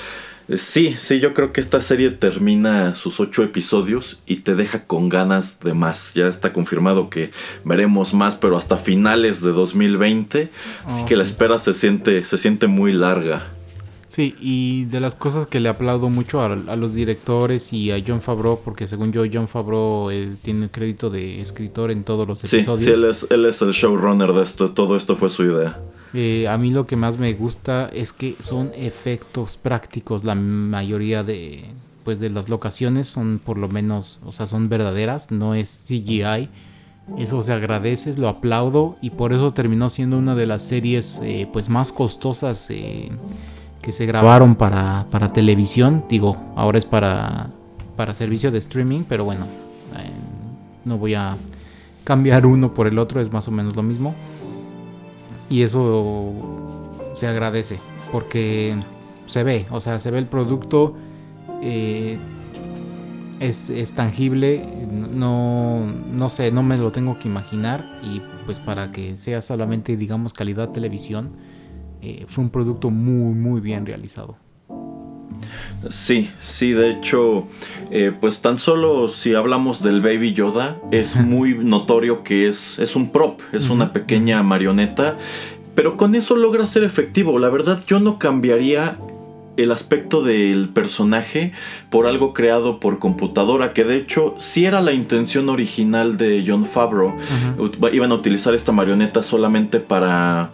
sí, 0.56 0.96
sí, 0.98 1.20
yo 1.20 1.34
creo 1.34 1.54
que 1.54 1.62
esta 1.62 1.82
serie 1.82 2.12
termina 2.12 2.96
sus 2.96 3.20
ocho 3.20 3.44
episodios 3.44 4.20
y 4.26 4.38
te 4.38 4.56
deja 4.56 4.86
con 4.86 5.10
ganas 5.10 5.60
de 5.60 5.74
más. 5.74 6.14
Ya 6.14 6.28
está 6.28 6.54
confirmado 6.54 7.10
que 7.10 7.32
veremos 7.64 8.14
más, 8.14 8.36
pero 8.36 8.58
hasta 8.58 8.78
finales 8.78 9.42
de 9.42 9.52
2020. 9.52 10.50
Así 10.86 11.02
oh, 11.04 11.06
que 11.06 11.16
la 11.16 11.24
espera 11.24 11.58
se 11.58 11.74
siente, 11.74 12.24
se 12.24 12.38
siente 12.38 12.68
muy 12.68 12.92
larga. 12.92 13.52
Sí, 14.16 14.34
y 14.40 14.86
de 14.86 15.02
las 15.02 15.14
cosas 15.14 15.46
que 15.46 15.60
le 15.60 15.68
aplaudo 15.68 16.10
mucho 16.10 16.42
a, 16.42 16.56
los 16.56 16.94
directores 16.94 17.74
y 17.74 17.92
a 17.92 18.02
John 18.06 18.22
Favreau, 18.22 18.62
porque 18.64 18.88
según 18.88 19.12
yo, 19.12 19.24
John 19.32 19.50
Favreau 19.50 20.10
eh, 20.10 20.38
tiene 20.42 20.70
crédito 20.70 21.10
de 21.10 21.42
escritor 21.42 21.92
en 21.92 22.06
todos 22.06 22.26
los 22.26 22.42
episodios. 22.42 22.80
Sí, 22.80 22.86
sí 22.86 22.92
él, 22.92 23.10
es, 23.10 23.28
él 23.30 23.46
es 23.46 23.62
el 23.62 23.72
showrunner 23.72 24.32
de 24.32 24.44
esto, 24.44 24.72
todo 24.72 24.96
esto 24.96 25.18
fue 25.18 25.30
su 25.30 25.44
idea. 25.44 25.82
Eh, 26.18 26.48
a 26.48 26.58
mí 26.58 26.72
lo 26.72 26.88
que 26.88 26.96
más 26.96 27.18
me 27.18 27.34
gusta 27.34 27.90
es 27.92 28.14
que 28.14 28.38
son 28.40 28.72
efectos 28.74 29.58
prácticos. 29.58 30.24
La 30.24 30.34
mayoría 30.34 31.24
de, 31.24 31.66
pues, 32.06 32.22
de 32.22 32.30
las 32.30 32.48
locaciones 32.48 33.08
son 33.08 33.42
por 33.44 33.58
lo 33.58 33.68
menos, 33.68 34.22
o 34.26 34.32
sea, 34.32 34.48
son 34.48 34.70
verdaderas, 34.70 35.30
no 35.30 35.56
es 35.56 35.86
CGI. 35.88 36.50
Eso 37.18 37.42
se 37.44 37.52
agradece, 37.52 38.16
lo 38.16 38.30
aplaudo 38.30 38.96
y 39.02 39.10
por 39.10 39.34
eso 39.34 39.52
terminó 39.52 39.90
siendo 39.90 40.18
una 40.18 40.36
de 40.36 40.48
las 40.48 40.64
series 40.64 41.20
eh, 41.22 41.48
pues 41.52 41.68
más 41.70 41.92
costosas 41.92 42.68
eh, 42.70 43.10
que 43.82 43.92
se 43.92 44.06
grabaron 44.06 44.56
para, 44.56 45.06
para, 45.12 45.34
televisión. 45.34 46.06
Digo, 46.10 46.38
ahora 46.56 46.78
es 46.78 46.86
para, 46.86 47.52
para 47.98 48.14
servicio 48.14 48.52
de 48.52 48.60
streaming, 48.60 49.04
pero 49.08 49.26
bueno, 49.26 49.48
no 50.86 50.98
voy 50.98 51.14
a 51.14 51.36
cambiar 52.06 52.46
uno 52.46 52.74
por 52.74 52.88
el 52.88 52.98
otro, 53.00 53.20
es 53.20 53.32
más 53.32 53.48
o 53.50 53.52
menos 53.52 53.76
lo 53.76 53.84
mismo. 53.84 54.16
Y 55.50 55.62
eso 55.62 56.34
se 57.14 57.28
agradece 57.28 57.80
porque 58.12 58.76
se 59.26 59.44
ve, 59.44 59.66
o 59.72 59.82
sea, 59.82 60.00
se 60.00 60.12
ve 60.12 60.20
el 60.20 60.26
producto. 60.26 60.96
Eh, 61.62 62.18
es, 63.40 63.70
es, 63.70 63.94
tangible, 63.94 64.66
no, 64.90 65.86
no 65.86 66.30
sé, 66.30 66.52
no 66.52 66.64
me 66.64 66.78
lo 66.78 66.92
tengo 66.92 67.20
que 67.20 67.28
imaginar 67.28 67.84
y 68.02 68.22
pues 68.46 68.60
para 68.60 68.94
que 68.94 69.18
sea 69.18 69.42
solamente 69.42 69.98
digamos 69.98 70.32
calidad 70.32 70.70
televisión, 70.70 71.32
eh, 72.02 72.26
fue 72.28 72.46
un 72.46 72.50
producto 72.50 72.92
muy 72.92 73.34
muy 73.34 73.60
bien 73.60 73.86
realizado. 73.86 74.38
Sí, 75.90 76.32
sí, 76.40 76.74
de 76.74 76.90
hecho, 76.90 77.48
eh, 77.92 78.12
pues 78.20 78.42
tan 78.42 78.58
solo 78.58 79.10
si 79.10 79.36
hablamos 79.36 79.84
del 79.84 80.02
Baby 80.02 80.34
Yoda, 80.34 80.78
es 80.92 81.16
muy 81.16 81.56
notorio 81.56 82.24
que 82.24 82.48
es, 82.48 82.80
es 82.80 82.96
un 82.96 83.12
prop, 83.12 83.40
es 83.52 83.70
una 83.70 83.94
pequeña 83.94 84.42
marioneta, 84.44 85.18
pero 85.76 85.98
con 85.98 86.16
eso 86.16 86.36
logra 86.36 86.66
ser 86.68 86.84
efectivo. 86.84 87.38
La 87.38 87.50
verdad, 87.50 87.84
yo 87.86 88.00
no 88.00 88.18
cambiaría 88.18 88.98
el 89.58 89.72
aspecto 89.72 90.22
del 90.22 90.70
personaje 90.70 91.54
por 91.90 92.08
algo 92.08 92.34
creado 92.34 92.80
por 92.80 93.00
computadora, 93.00 93.74
que 93.74 93.84
de 93.84 93.98
hecho 93.98 94.36
sí 94.38 94.66
era 94.66 94.82
la 94.82 94.94
intención 94.94 95.50
original 95.50 96.18
de 96.18 96.44
John 96.46 96.66
Favreau. 96.66 97.16
Iban 97.92 98.12
a 98.12 98.16
utilizar 98.16 98.54
esta 98.54 98.72
marioneta 98.72 99.24
solamente 99.24 99.80
para 99.80 100.52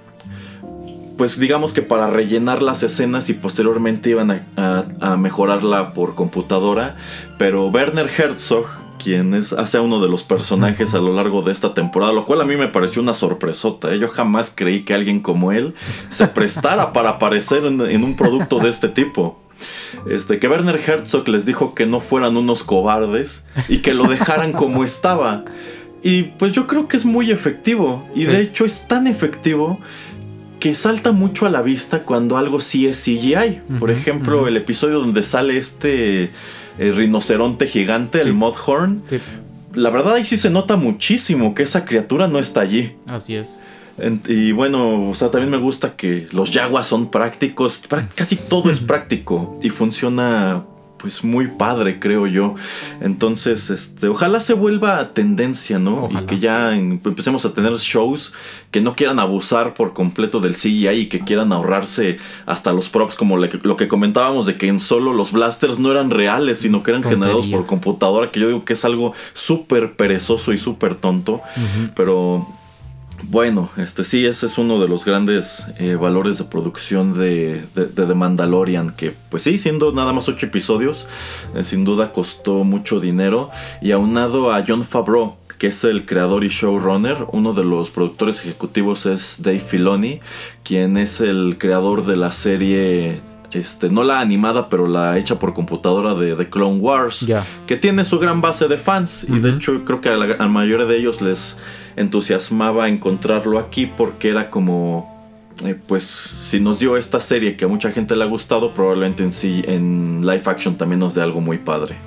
pues 1.22 1.38
digamos 1.38 1.72
que 1.72 1.84
para 1.84 2.08
rellenar 2.08 2.63
las 2.63 2.82
escenas 2.82 3.30
y 3.30 3.36
posteriormente 3.36 4.10
iban 4.10 4.44
a, 4.58 5.16
mejorarla 5.18 5.94
por 5.94 6.16
computadora, 6.16 6.96
pero 7.38 7.68
Werner 7.68 8.10
Herzog, 8.10 8.66
quien 8.98 9.36
es, 9.36 9.54
hace 9.54 9.80
uno 9.80 10.00
de 10.00 10.10
los 10.10 10.24
personajes 10.24 10.96
a 10.96 10.98
lo 10.98 11.13
largo 11.13 11.44
de 11.44 11.51
esta 11.51 11.75
temporada, 11.75 12.12
lo 12.12 12.25
cual 12.25 12.42
a 12.42 12.44
mí 12.44 12.56
me 12.56 12.70
pareció 12.70 13.04
una 13.04 13.13
sorpresota. 13.13 13.94
¿eh? 13.94 14.00
Yo 14.00 14.08
jamás 14.08 14.51
creí 14.56 14.82
que 14.84 14.96
alguien 14.96 15.20
como 15.20 15.51
él 15.51 15.75
se 16.10 16.28
prestara 16.28 16.92
para 16.92 17.10
aparecer 17.10 17.66
en, 17.66 17.80
en 17.82 18.04
un 18.04 18.16
producto 18.16 18.58
de 18.58 18.70
este 18.70 18.90
tipo. 18.90 19.40
Este, 20.10 20.40
que 20.40 20.48
Werner 20.48 20.82
Herzog 20.84 21.28
les 21.28 21.46
dijo 21.46 21.75
que 21.75 21.86
no 21.86 22.00
fueran 22.00 22.36
unos 22.36 22.63
cobardes 22.63 23.46
y 23.70 23.84
que 23.84 23.94
lo 23.94 24.06
dejaran 24.06 24.54
como 24.54 24.84
estaba. 24.84 25.46
Y 26.01 26.24
pues 26.24 26.51
yo 26.51 26.66
creo 26.66 26.88
que 26.88 26.98
es 26.98 27.06
muy 27.06 27.30
efectivo. 27.30 28.10
Y 28.16 28.25
de 28.25 28.42
hecho 28.42 28.66
es 28.66 28.88
tan 28.88 29.06
efectivo 29.06 29.80
que 30.62 30.75
salta 30.75 31.12
mucho 31.12 31.48
a 31.48 31.50
la 31.50 31.63
vista 31.63 32.03
cuando 32.03 32.38
algo 32.38 32.60
sí 32.60 32.88
es 32.88 33.03
CGI. 33.03 33.62
Por 33.80 33.89
ejemplo, 33.89 34.48
el 34.48 34.56
episodio 34.56 35.00
donde 35.00 35.24
sale 35.24 35.58
este 35.58 36.32
eh, 36.77 36.91
rinoceronte 36.91 37.65
gigante, 37.65 38.22
el 38.22 38.34
Mothhorn. 38.34 39.01
La 39.74 39.89
verdad 39.89 40.13
ahí 40.13 40.24
sí 40.24 40.38
se 40.38 40.51
nota 40.51 40.75
muchísimo 40.75 41.56
que 41.56 41.63
esa 41.63 41.84
criatura 41.84 42.27
no 42.27 42.38
está 42.38 42.62
allí. 42.62 42.94
Así 43.08 43.36
es. 43.36 43.63
Y 44.27 44.51
bueno, 44.51 45.10
o 45.10 45.15
sea, 45.15 45.32
también 45.32 45.50
me 45.50 45.58
gusta 45.58 45.96
que 45.96 46.27
los 46.32 46.51
yaguas 46.51 46.86
son 46.86 47.10
prácticos. 47.10 47.82
Casi 48.13 48.36
todo 48.36 48.70
es 48.70 48.82
práctico 48.82 49.60
y 49.63 49.72
funciona 49.72 50.63
pues 51.01 51.24
muy 51.24 51.48
padre, 51.48 52.00
creo 52.00 52.27
yo. 52.27 52.55
Entonces, 53.01 53.70
este, 53.70 54.08
ojalá 54.08 54.39
se 54.39 54.53
vuelva 54.53 55.13
tendencia, 55.13 55.79
¿no? 55.79 56.10
Y 56.12 56.25
que 56.25 56.39
ya 56.39 56.75
empecemos 56.75 57.43
a 57.46 57.53
tener 57.53 57.74
shows 57.77 58.34
que 58.70 58.81
no 58.81 58.96
quieran 58.96 59.20
abusar 59.20 59.74
por 59.74 59.93
completo 59.93 60.39
del 60.39 60.53
CGI 60.55 60.89
y 60.89 61.05
que 61.08 61.20
quieran 61.20 61.51
ahorrarse 61.51 62.17
hasta 62.46 62.72
los 62.72 62.89
props, 62.89 63.15
como 63.15 63.38
lo 63.38 63.77
que 63.77 63.88
comentábamos 63.88 64.46
de 64.46 64.58
que 64.58 64.67
en 64.67 64.79
solo 64.79 65.13
los 65.13 65.31
blasters 65.31 65.79
no 65.79 65.91
eran 65.91 66.10
reales, 66.10 66.60
sino 66.60 66.84
que 66.84 66.91
eran 66.91 67.03
generados 67.03 67.48
por 67.48 67.65
computadora, 67.65 68.31
que 68.31 68.39
yo 68.39 68.48
digo 68.48 68.63
que 68.63 68.74
es 68.74 68.86
algo 68.86 69.13
súper 69.34 69.93
perezoso 69.93 70.53
y 70.53 70.58
súper 70.58 70.96
tonto. 70.96 71.41
Pero 71.96 72.48
bueno, 73.24 73.70
este 73.78 74.04
sí, 74.04 74.25
ese 74.25 74.46
es 74.46 74.58
uno 74.58 74.80
de 74.80 74.88
los 74.88 75.06
grandes 75.06 75.68
eh, 75.78 75.96
valores 75.96 76.38
de 76.38 76.46
producción 76.46 77.13
de, 77.13 77.63
de, 77.75 77.86
The 77.86 78.13
Mandalorian, 78.13 78.96
que 78.96 79.13
pues 79.30 79.44
sí, 79.44 79.58
siendo 79.58 79.92
nada 79.92 80.13
más 80.13 80.28
ocho 80.28 80.46
episodios, 80.46 81.06
eh, 81.56 81.63
sin 81.63 81.84
duda 81.84 82.12
costó 82.12 82.63
mucho 82.63 83.00
dinero, 83.00 83.50
y 83.82 83.92
aunado 83.92 84.54
a 84.54 84.63
John 84.68 84.84
Favreau, 84.84 85.36
que 85.58 85.68
es 85.68 85.84
el 85.84 86.06
creador 86.06 86.44
y 86.44 86.50
showrunner, 86.50 87.25
uno 87.32 87.54
de 87.54 87.63
los 87.63 87.92
productores 87.92 88.40
ejecutivos 88.40 89.06
es 89.06 89.38
Dave 89.40 89.60
Filoni, 89.60 90.20
quien 90.63 90.98
es 90.98 91.22
el 91.22 91.58
creador 91.60 92.06
de 92.06 92.16
la 92.16 92.32
serie 92.32 93.22
este, 93.51 93.90
no 93.90 94.04
la 94.04 94.22
animada, 94.22 94.70
pero 94.70 94.88
la 94.88 95.18
hecha 95.18 95.38
por 95.38 95.54
computadora 95.54 96.13
de, 96.16 96.36
The 96.36 96.50
Clone 96.50 96.80
Wars, 96.80 97.25
que 97.68 97.75
tiene 97.75 98.06
su 98.06 98.18
gran 98.18 98.42
base 98.42 98.68
de 98.68 98.78
fans. 98.78 99.25
Y 99.30 99.40
de 99.40 99.50
hecho, 99.51 99.84
creo 99.84 100.01
que 100.01 100.10
a 100.10 100.18
la, 100.18 100.48
mayoría 100.48 100.86
de 100.86 100.98
ellos 100.98 101.22
les 101.22 101.58
entusiasmaba 101.96 102.88
encontrarlo 102.90 103.60
aquí 103.60 103.86
porque 103.86 104.30
era 104.30 104.50
como. 104.50 105.10
Eh, 105.66 105.76
pues 105.88 106.04
si 106.04 106.60
nos 106.60 106.80
dio 106.80 106.98
esta 106.98 107.20
serie 107.20 107.56
que 107.56 107.66
a 107.66 107.68
mucha 107.68 107.92
gente 107.92 108.16
le 108.16 108.24
ha 108.24 108.28
gustado, 108.28 108.74
probablemente 108.74 109.24
en 109.24 109.32
sí, 109.32 109.62
en 109.68 110.22
live 110.22 110.44
action 110.46 110.76
también 110.78 111.00
nos 111.00 111.14
dé 111.14 111.22
algo 111.22 111.42
muy 111.42 111.58
padre. 111.58 111.98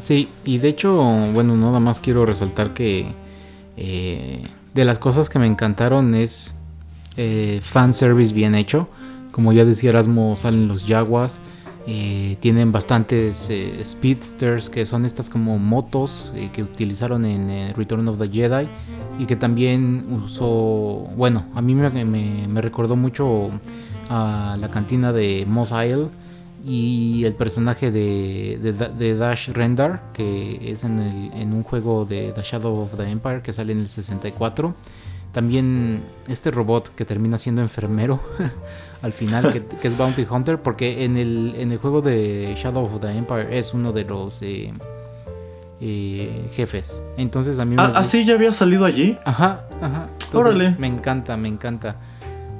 Sí, 0.00 0.28
y 0.44 0.58
de 0.58 0.68
hecho, 0.68 0.94
bueno, 1.32 1.56
nada 1.56 1.80
más 1.80 2.00
quiero 2.00 2.26
resaltar 2.26 2.74
que 2.74 3.06
eh, 3.76 4.44
de 4.74 4.84
las 4.84 4.98
cosas 4.98 5.28
que 5.28 5.38
me 5.38 5.46
encantaron 5.46 6.14
es 6.14 6.54
eh, 7.16 7.60
fan 7.62 7.94
service 7.94 8.32
bien 8.32 8.54
hecho. 8.54 8.88
Como 9.30 9.52
ya 9.52 9.64
decía 9.64 9.90
Erasmo, 9.90 10.36
salen 10.36 10.68
los 10.68 10.84
Jaguars. 10.84 11.40
Eh, 11.86 12.36
tienen 12.40 12.72
bastantes 12.72 13.52
speedsters 13.82 14.70
que 14.70 14.86
son 14.86 15.04
estas 15.04 15.28
como 15.28 15.58
motos 15.58 16.32
que 16.54 16.62
utilizaron 16.62 17.26
en 17.26 17.74
Return 17.74 18.08
of 18.08 18.18
the 18.18 18.28
Jedi 18.30 18.66
y 19.18 19.26
que 19.26 19.36
también 19.36 20.06
usó, 20.24 21.06
bueno, 21.16 21.46
a 21.54 21.62
mí 21.62 21.74
me, 21.74 22.60
recordó 22.60 22.96
mucho 22.96 23.50
a 24.08 24.56
la 24.58 24.68
cantina 24.68 25.12
de 25.12 25.44
Moss 25.48 25.72
Isle 25.72 26.08
y 26.64 27.24
el 27.24 27.34
personaje 27.34 27.90
de, 27.90 29.16
Dash 29.18 29.50
Rendar 29.50 30.10
que 30.12 30.72
es 30.72 30.84
en, 30.84 30.98
en, 30.98 31.52
un 31.52 31.62
juego 31.62 32.04
de 32.04 32.32
The 32.32 32.42
Shadow 32.42 32.80
of 32.80 32.96
the 32.96 33.08
Empire 33.08 33.42
que 33.42 33.52
sale 33.52 33.72
en 33.72 33.80
el 33.80 33.88
64 33.88 34.74
también 35.34 36.02
este 36.28 36.50
robot 36.50 36.94
que 36.94 37.04
termina 37.04 37.36
siendo 37.36 37.60
enfermero 37.60 38.20
al 39.02 39.12
final, 39.12 39.52
que, 39.52 39.86
es 39.86 39.98
Bounty 39.98 40.24
Hunter, 40.30 40.62
porque 40.62 41.04
en 41.04 41.18
el, 41.18 41.54
en 41.58 41.72
el 41.72 41.78
juego 41.78 42.00
de 42.00 42.54
Shadow 42.56 42.84
of 42.84 43.00
the 43.00 43.10
Empire 43.10 43.58
es 43.58 43.74
uno 43.74 43.92
de 43.92 44.04
los 44.04 44.40
eh, 44.42 44.72
eh, 45.80 46.50
jefes. 46.52 47.02
Entonces 47.16 47.58
a 47.58 47.64
mí 47.64 47.76
me... 47.76 47.82
Ah, 47.82 47.92
¿Ah, 47.96 48.04
sí? 48.04 48.24
¿Ya 48.24 48.34
había 48.34 48.52
salido 48.52 48.84
allí? 48.84 49.18
Ajá, 49.24 49.64
ajá. 49.80 50.08
Órale. 50.32 50.74
Me 50.78 50.86
encanta, 50.86 51.36
me 51.36 51.48
encanta. 51.48 51.96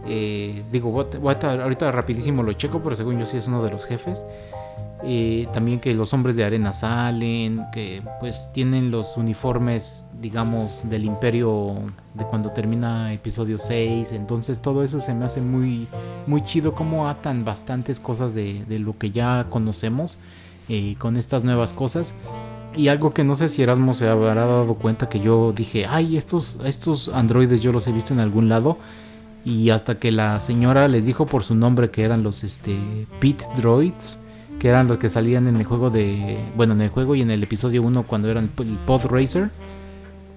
Eh, 0.07 0.63
digo, 0.71 1.07
ahorita 1.23 1.93
rapidísimo 1.93 2.43
lo 2.43 2.53
checo, 2.53 2.83
pero 2.83 2.95
según 2.95 3.19
yo 3.19 3.27
sí 3.27 3.39
es 3.39 3.49
uno 3.49 3.63
de 3.63 3.71
los 3.71 3.87
jefes. 3.87 4.25
Eh, 5.07 5.49
también 5.53 5.81
que 5.81 5.93
los 5.93 6.15
hombres 6.15 6.35
de 6.37 6.45
arena 6.45 6.73
salen, 6.73 7.67
que 7.73 8.03
pues 8.21 8.49
tienen 8.55 8.91
los 8.91 9.19
uniformes, 9.19 10.07
digamos, 10.19 10.89
del 10.89 11.05
imperio 11.05 11.75
de 12.15 12.25
cuando 12.25 12.53
termina 12.53 13.13
episodio 13.13 13.59
6. 13.59 14.13
Entonces 14.13 14.61
todo 14.61 14.83
eso 14.83 15.01
se 15.01 15.13
me 15.13 15.27
hace 15.27 15.43
muy, 15.43 15.89
muy 16.27 16.43
chido 16.43 16.75
como 16.75 17.07
atan 17.07 17.45
bastantes 17.45 18.01
cosas 18.01 18.35
de, 18.35 18.65
lo 18.79 18.97
que 18.97 19.11
ya 19.11 19.47
conocemos 19.51 20.17
eh, 20.71 20.95
con 20.99 21.19
estas 21.19 21.45
nuevas 21.45 21.75
cosas. 21.75 22.15
Y 22.77 22.89
algo 22.89 23.15
que 23.15 23.25
no 23.25 23.37
sé 23.37 23.49
si 23.49 23.63
Erasmo 23.63 23.95
se 23.95 24.09
habrá 24.09 24.35
dado 24.35 24.75
cuenta 24.75 25.09
que 25.09 25.21
yo 25.21 25.53
dije, 25.53 25.87
ay, 25.87 26.17
estos, 26.17 26.59
estos 26.65 27.09
androides 27.09 27.61
yo 27.61 27.73
los 27.73 27.87
he 27.87 27.93
visto 27.93 28.13
en 28.13 28.21
algún 28.21 28.49
lado. 28.49 28.79
Y 29.45 29.71
hasta 29.71 29.99
que 29.99 30.11
la 30.11 30.41
señora 30.41 30.89
les 30.89 31.05
dijo 31.05 31.27
por 31.27 31.45
su 31.45 31.55
nombre 31.55 31.91
que 31.91 32.03
eran 32.03 32.23
los 32.23 32.45
este, 32.45 32.77
Pit 33.21 33.43
Droids 33.57 34.19
que 34.59 34.69
eran 34.69 34.89
los 34.89 34.99
que 34.99 35.09
salían 35.09 35.47
en 35.47 35.57
el 35.57 35.65
juego 35.65 35.91
de. 35.91 36.39
Bueno, 36.57 36.75
en 36.75 36.81
el 36.81 36.89
juego 36.89 37.15
y 37.15 37.21
en 37.21 37.31
el 37.31 37.43
episodio 37.43 37.83
1 37.83 38.05
cuando 38.05 38.31
eran 38.31 38.51
el 38.59 38.79
Pod 38.87 39.07
Racer, 39.07 39.51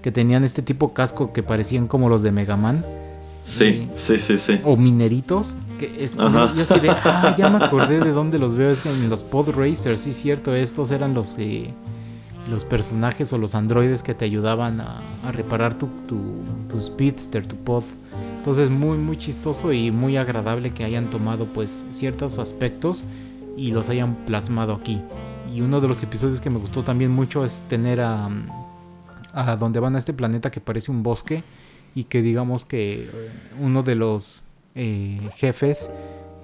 que 0.02 0.12
tenían 0.12 0.44
este 0.44 0.62
tipo 0.62 0.92
casco 0.92 1.32
que 1.32 1.42
parecían 1.42 1.86
como 1.86 2.08
los 2.08 2.22
de 2.22 2.32
Mega 2.32 2.56
Man. 2.56 2.84
Sí, 3.42 3.88
sí, 3.94 4.18
sí, 4.18 4.36
sí. 4.36 4.60
O 4.64 4.76
mineritos. 4.76 5.54
Que 5.78 6.04
es, 6.04 6.16
yo, 6.16 6.28
así 6.28 6.80
de, 6.80 6.90
ah, 7.04 7.34
ya 7.38 7.48
me 7.48 7.64
acordé 7.64 8.00
de 8.00 8.10
dónde 8.10 8.38
los 8.38 8.56
veo. 8.56 8.70
Es 8.70 8.80
que 8.80 8.90
en 8.90 9.08
los 9.08 9.22
Pod 9.22 9.50
Racers, 9.50 10.00
sí, 10.00 10.12
cierto, 10.12 10.54
estos 10.54 10.90
eran 10.90 11.14
los, 11.14 11.38
eh, 11.38 11.70
los 12.48 12.64
personajes 12.64 13.32
o 13.32 13.38
los 13.38 13.54
androides 13.54 14.02
que 14.02 14.14
te 14.14 14.24
ayudaban 14.24 14.80
a, 14.80 15.00
reparar 15.32 15.76
tu, 15.76 15.88
tu, 16.06 16.18
tu, 16.70 16.80
speedster, 16.80 17.46
tu 17.46 17.56
pod. 17.56 17.84
Entonces, 18.38 18.70
muy, 18.70 18.96
muy 18.96 19.18
chistoso 19.18 19.72
y 19.72 19.90
muy 19.90 20.16
agradable 20.16 20.70
que 20.70 20.84
hayan 20.84 21.10
tomado, 21.10 21.46
pues, 21.46 21.86
ciertos 21.90 22.38
aspectos 22.38 23.04
y 23.56 23.72
los 23.72 23.90
hayan 23.90 24.14
plasmado 24.26 24.74
aquí. 24.74 25.00
Y 25.54 25.60
uno 25.60 25.80
de 25.80 25.88
los 25.88 26.02
episodios 26.02 26.40
que 26.40 26.50
me 26.50 26.58
gustó 26.58 26.82
también 26.82 27.10
mucho 27.10 27.44
es 27.44 27.64
tener 27.68 28.00
a, 28.00 28.28
a 29.32 29.56
donde 29.56 29.80
van 29.80 29.96
a 29.96 29.98
este 29.98 30.12
planeta 30.12 30.50
que 30.50 30.60
parece 30.60 30.90
un 30.90 31.02
bosque 31.02 31.42
y 31.94 32.04
que 32.04 32.22
digamos 32.22 32.64
que 32.64 33.04
eh, 33.04 33.30
uno 33.60 33.82
de 33.82 33.94
los 33.94 34.42
eh, 34.74 35.20
jefes, 35.36 35.90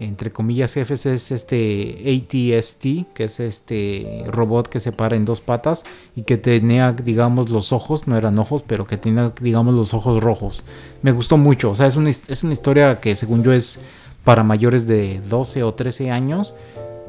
entre 0.00 0.32
comillas 0.32 0.74
jefes, 0.74 1.06
es 1.06 1.30
este 1.30 1.98
ATST, 2.04 3.12
que 3.14 3.24
es 3.24 3.40
este 3.40 4.24
robot 4.26 4.68
que 4.68 4.80
se 4.80 4.92
para 4.92 5.16
en 5.16 5.24
dos 5.24 5.40
patas 5.40 5.84
y 6.16 6.22
que 6.22 6.36
tenía, 6.36 6.92
digamos, 6.92 7.50
los 7.50 7.72
ojos, 7.72 8.06
no 8.06 8.16
eran 8.16 8.38
ojos, 8.38 8.62
pero 8.66 8.86
que 8.86 8.96
tenía, 8.96 9.32
digamos, 9.40 9.74
los 9.74 9.94
ojos 9.94 10.22
rojos. 10.22 10.64
Me 11.02 11.12
gustó 11.12 11.36
mucho, 11.36 11.70
o 11.70 11.74
sea, 11.76 11.86
es 11.86 11.96
una, 11.96 12.10
es 12.10 12.44
una 12.44 12.52
historia 12.52 13.00
que 13.00 13.16
según 13.16 13.42
yo 13.42 13.52
es 13.52 13.80
para 14.24 14.42
mayores 14.42 14.86
de 14.86 15.20
12 15.28 15.62
o 15.62 15.74
13 15.74 16.10
años 16.10 16.54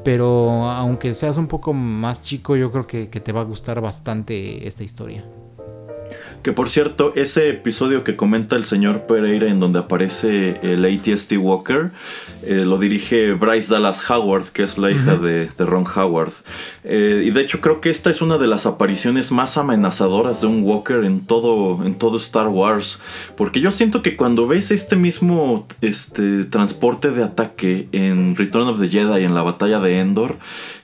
Pero 0.03 0.69
aunque 0.69 1.15
seas 1.15 1.37
un 1.37 1.47
poco 1.47 1.73
más 1.73 2.21
chico, 2.21 2.55
yo 2.55 2.71
creo 2.71 2.85
que, 2.85 3.09
que 3.09 3.19
te 3.19 3.31
va 3.31 3.41
a 3.41 3.43
gustar 3.43 3.81
bastante 3.81 4.67
esta 4.67 4.83
historia. 4.83 5.25
Que 6.45 6.53
por 6.53 6.69
cierto, 6.69 7.11
ese 7.15 7.49
episodio 7.49 8.03
que 8.03 8.15
comenta 8.15 8.55
el 8.55 8.65
señor 8.65 9.07
Pereira 9.07 9.47
en 9.47 9.59
donde 9.59 9.79
aparece 9.79 10.59
el 10.61 10.85
ATST 10.85 11.37
Walker, 11.39 11.89
eh, 12.43 12.65
lo 12.67 12.77
dirige 12.77 13.33
Bryce 13.33 13.73
Dallas 13.73 14.07
Howard, 14.07 14.49
que 14.49 14.61
es 14.61 14.77
la 14.77 14.91
hija 14.91 15.15
de, 15.15 15.49
Ron 15.57 15.87
Howard. 15.87 16.33
Eh, 16.83 17.23
y 17.25 17.31
de 17.31 17.41
hecho 17.41 17.61
creo 17.61 17.81
que 17.81 17.89
esta 17.89 18.11
es 18.11 18.21
una 18.21 18.37
de 18.37 18.45
las 18.45 18.67
apariciones 18.67 19.31
más 19.31 19.57
amenazadoras 19.57 20.41
de 20.41 20.45
un 20.45 20.61
Walker 20.61 21.03
en 21.03 21.21
todo, 21.21 21.83
en 21.83 21.95
todo 21.95 22.17
Star 22.17 22.49
Wars. 22.49 22.99
Porque 23.35 23.59
yo 23.59 23.71
siento 23.71 24.03
que 24.03 24.15
cuando 24.15 24.45
ves 24.45 24.69
este 24.69 24.95
mismo 24.95 25.65
este, 25.81 26.43
transporte 26.43 27.09
de 27.09 27.23
ataque 27.23 27.87
en 27.91 28.35
Return 28.35 28.67
of 28.67 28.79
the 28.79 28.87
Jedi, 28.87 29.23
en 29.23 29.33
la 29.33 29.41
batalla 29.41 29.79
de 29.79 29.99
Endor, 29.99 30.35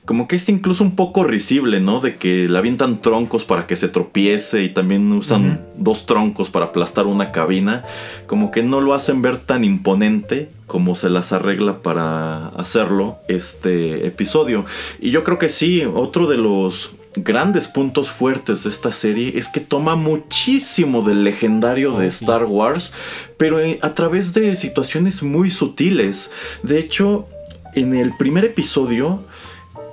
como 0.06 0.27
que 0.27 0.36
es 0.36 0.50
incluso 0.50 0.84
un 0.84 0.96
poco 0.96 1.24
risible, 1.24 1.80
¿no? 1.80 2.01
De 2.01 2.15
que 2.15 2.50
le 2.50 2.58
avientan 2.58 3.01
troncos 3.01 3.46
para 3.46 3.68
que 3.68 3.75
se 3.75 3.88
tropiece 3.88 4.63
y 4.63 4.70
también 4.70 5.12
usan 5.12 5.50
dos 5.75 6.05
troncos 6.05 6.50
para 6.50 6.65
aplastar 6.65 7.08
una 7.08 7.31
cabina. 7.31 7.84
Como 8.27 8.51
que 8.51 8.63
no 8.63 8.81
lo 8.81 8.93
hacen 8.93 9.22
ver 9.22 9.38
tan 9.38 9.63
imponente 9.63 10.50
como 10.67 10.96
se 10.96 11.10
las 11.10 11.34
arregla 11.34 11.81
para 11.81 12.48
hacerlo 12.50 13.17
este 13.27 14.08
episodio. 14.08 14.65
Y 15.00 15.12
yo 15.12 15.24
creo 15.24 15.38
que 15.38 15.50
sí, 15.50 15.84
otro 15.84 16.27
de 16.27 16.38
los 16.38 16.91
grandes 17.15 17.67
puntos 17.67 18.10
fuertes 18.10 18.63
de 18.63 18.70
esta 18.70 18.91
serie 18.91 19.34
es 19.36 19.50
que 19.50 19.60
toma 19.60 19.96
muchísimo 19.96 21.01
del 21.01 21.24
legendario 21.24 21.91
de 21.91 22.05
oh, 22.05 22.08
Star 22.08 22.46
Wars, 22.46 22.93
pero 23.38 23.60
eh, 23.60 23.79
a 23.81 23.93
través 23.93 24.34
de 24.34 24.55
situaciones 24.55 25.24
muy 25.24 25.51
sutiles. 25.51 26.31
De 26.63 26.79
hecho, 26.79 27.27
en 27.74 27.93
el 27.93 28.15
primer 28.15 28.46
episodio 28.46 29.24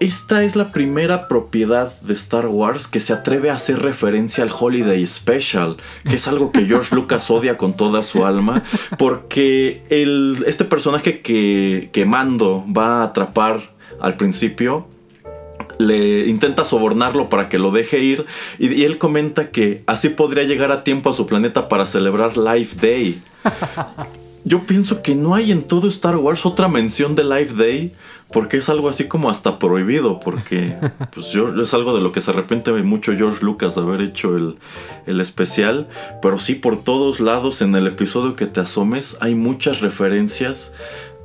esta 0.00 0.45
es 0.45 0.57
la 0.57 0.73
primera 0.73 1.28
propiedad 1.28 1.93
de 2.00 2.14
Star 2.14 2.47
Wars 2.47 2.87
que 2.87 3.00
se 3.00 3.12
atreve 3.12 3.50
a 3.50 3.55
hacer 3.55 3.81
referencia 3.81 4.45
al 4.45 4.50
Holiday 4.57 5.07
Special, 5.07 5.76
que 6.09 6.17
es 6.17 6.28
algo 6.28 6.52
que 6.52 6.67
George 6.67 6.95
Lucas 6.95 7.31
odia 7.31 7.57
con 7.57 7.75
toda 7.75 8.02
su 8.02 8.25
alma, 8.25 8.62
porque 8.97 9.83
el, 9.90 10.45
este 10.47 10.64
personaje 10.64 11.21
que, 11.21 11.90
que 11.93 12.05
Mando 12.05 12.64
va 12.67 13.00
a 13.00 13.05
atrapar 13.05 13.73
al 14.00 14.17
principio 14.17 14.87
le 15.78 16.26
intenta 16.26 16.64
sobornarlo 16.64 17.28
para 17.28 17.49
que 17.49 17.59
lo 17.59 17.71
deje 17.71 18.00
ir 18.00 18.26
y, 18.59 18.73
y, 18.73 18.85
él 18.85 18.99
comenta 18.99 19.50
que 19.50 19.83
así 19.87 20.09
podría 20.09 20.43
llegar 20.45 20.73
a 20.73 20.83
tiempo 20.83 21.11
a 21.11 21.14
su 21.14 21.26
planeta 21.26 21.69
para 21.69 21.87
celebrar 21.87 22.37
Life 22.37 22.76
Day. 22.81 23.23
Yo 24.45 24.61
pienso 24.66 25.02
que 25.02 25.14
no 25.14 25.35
hay 25.35 25.52
en 25.52 25.62
todo 25.62 25.88
Star 25.88 26.16
Wars 26.16 26.47
otra 26.47 26.68
mención 26.68 27.14
de 27.14 27.25
Life 27.25 27.54
Day 27.54 27.92
porque 28.33 28.59
es 28.59 28.68
algo 28.68 28.88
así 28.88 29.04
como 29.04 29.30
hasta 29.30 29.59
prohibido, 29.59 30.21
porque 30.21 30.76
pues 31.12 31.30
yo, 31.30 31.49
es 31.61 31.75
algo 31.75 31.95
de 31.95 32.02
lo 32.02 32.12
que 32.12 32.21
se 32.21 32.30
arrepiente 32.30 32.73
mucho 32.73 33.14
George 33.16 33.45
Lucas 33.45 33.75
de 33.75 33.83
haber 33.83 34.02
hecho 34.02 34.37
el, 34.37 34.59
el, 35.07 35.21
especial, 35.21 35.88
pero 36.21 36.38
sí 36.38 36.54
por 36.54 36.83
todos 36.83 37.21
lados 37.21 37.62
en 37.62 37.75
el 37.75 37.87
episodio 37.87 38.37
que 38.37 38.47
te 38.47 38.61
asomes 38.61 39.16
hay 39.21 39.35
muchas 39.35 39.80
referencias 39.80 40.73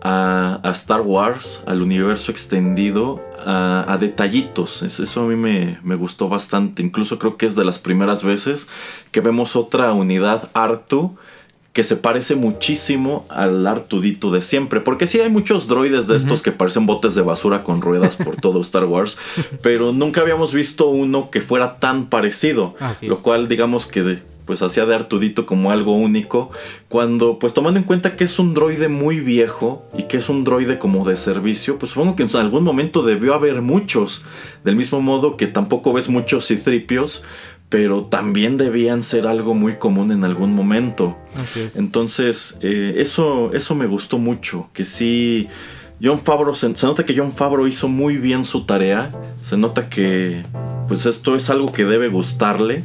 a, 0.02 0.60
Star 0.72 1.02
Wars, 1.02 1.64
al 1.66 1.82
universo 1.82 2.32
extendido, 2.32 3.22
a, 3.46 3.98
detallitos. 4.00 4.84
Eso 4.84 5.22
a 5.22 5.24
mí 5.24 5.36
me, 5.36 5.80
me, 5.82 5.96
gustó 5.96 6.28
bastante, 6.28 6.82
incluso 6.82 7.20
creo 7.20 7.38
que 7.38 7.46
es 7.46 7.56
de 7.56 7.64
las 7.64 7.80
primeras 7.80 8.24
veces 8.24 8.68
que 9.12 9.22
vemos 9.22 9.56
otra 9.56 9.94
unidad 9.94 10.50
Artu 10.54 11.16
que 11.74 11.84
se 11.84 11.96
parece 11.96 12.36
muchísimo 12.36 13.26
al 13.30 13.66
Artudito 13.66 14.30
de 14.30 14.44
siempre. 14.44 14.80
Porque 14.80 15.08
sí 15.08 15.20
hay 15.20 15.30
muchos 15.32 15.68
droides 15.68 16.06
de 16.08 16.16
estos 16.16 16.44
que 16.44 16.52
parecen 16.52 16.86
botes 16.86 17.16
de 17.16 17.24
basura 17.24 17.64
con 17.64 17.82
ruedas 17.82 18.16
por 18.16 18.36
todo 18.36 18.62
Star 18.62 18.86
Wars. 18.86 19.18
pero 19.64 19.92
nunca 19.92 20.22
habíamos 20.22 20.54
visto 20.54 20.88
uno 20.88 21.32
que 21.32 21.42
fuera 21.42 21.80
tan 21.80 22.10
parecido. 22.10 22.76
lo 23.02 23.18
cual 23.18 23.48
digamos 23.48 23.88
que 23.88 24.22
pues 24.46 24.62
hacía 24.62 24.86
de 24.86 24.94
Artudito 24.94 25.48
como 25.48 25.72
algo 25.72 25.96
único. 25.96 26.52
Cuando 26.90 27.40
pues 27.40 27.54
tomando 27.54 27.80
en 27.80 27.86
cuenta 27.86 28.16
que 28.16 28.26
es 28.26 28.38
un 28.38 28.54
droide 28.54 28.88
muy 28.88 29.20
viejo 29.20 29.84
y 29.98 30.04
que 30.04 30.18
es 30.18 30.30
un 30.30 30.44
droide 30.44 30.78
como 30.78 31.04
de 31.04 31.16
servicio, 31.16 31.80
pues 31.80 31.94
supongo 31.94 32.16
que 32.16 32.24
en 32.24 32.36
algún 32.36 32.64
momento 32.64 33.02
debió 33.02 33.34
haber 33.34 33.64
muchos. 33.64 34.22
Del 34.64 34.76
mismo 34.76 35.02
modo 35.02 35.38
que 35.38 35.48
tampoco 35.48 35.92
ves 35.92 36.08
muchos 36.08 36.48
citripios 36.48 37.24
pero 37.74 38.04
también 38.04 38.56
debían 38.56 39.02
ser 39.02 39.26
algo 39.26 39.56
muy 39.56 39.78
común 39.78 40.12
en 40.12 40.24
algún 40.24 40.54
momento. 40.54 41.18
Así 41.36 41.62
es. 41.62 41.76
Entonces, 41.76 42.56
eh, 42.62 42.98
eso, 42.98 43.52
eso 43.52 43.74
me 43.74 43.88
gustó 43.88 44.20
mucho, 44.20 44.70
que 44.74 44.86
sí... 44.86 45.48
John 46.00 46.20
Favreau, 46.20 46.54
se, 46.54 46.70
nota 46.70 47.04
que 47.04 47.18
John 47.18 47.32
Favreau 47.32 47.66
hizo 47.66 47.88
muy 47.88 48.18
bien 48.18 48.46
su 48.46 48.66
tarea, 48.66 49.10
se 49.42 49.58
nota 49.58 49.90
que 49.90 50.44
pues 50.88 51.08
esto 51.08 51.36
es 51.36 51.50
algo 51.50 51.72
que 51.72 51.86
debe 51.86 52.10
gustarle. 52.10 52.84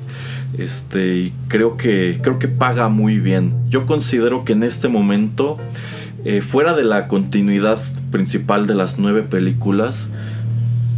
Este, 0.56 1.16
y 1.16 1.34
creo 1.48 1.76
que, 1.76 2.20
creo 2.22 2.38
que 2.38 2.48
paga 2.48 2.88
muy 2.88 3.18
bien. 3.18 3.52
Yo 3.68 3.84
considero 3.84 4.46
que 4.46 4.54
en 4.54 4.62
este 4.62 4.88
momento, 4.88 5.58
eh, 6.24 6.40
fuera 6.40 6.72
de 6.72 6.84
la 6.84 7.08
continuidad 7.08 7.78
principal 8.10 8.66
de 8.66 8.74
las 8.74 8.98
nueve 8.98 9.22
películas, 9.22 10.08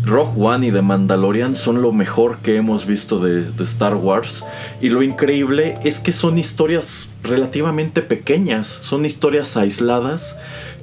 Rogue 0.05 0.33
One 0.37 0.67
y 0.67 0.73
The 0.73 0.83
Mandalorian 0.83 1.55
son 1.55 1.83
lo 1.83 1.93
mejor 1.93 2.39
que 2.39 2.57
hemos 2.57 2.87
visto 2.87 3.19
de, 3.19 3.51
Star 3.63 3.95
Wars. 3.95 4.45
Y 4.81 4.89
lo 4.89 5.03
increíble 5.03 5.79
es 5.85 6.01
que 6.01 6.13
son 6.13 6.39
historias 6.39 7.09
relativamente 7.23 8.03
pequeñas, 8.03 8.67
son 8.67 9.05
historias 9.05 9.57
aisladas 9.57 10.39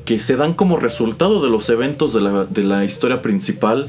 que 0.05 0.19
se 0.19 0.37
dan 0.37 0.53
como 0.53 0.77
resultado 0.77 1.41
de 1.41 1.49
los 1.49 1.69
eventos 1.69 2.13
de 2.13 2.21
la, 2.21 2.45
de 2.45 2.63
la 2.63 2.85
historia 2.85 3.21
principal, 3.21 3.87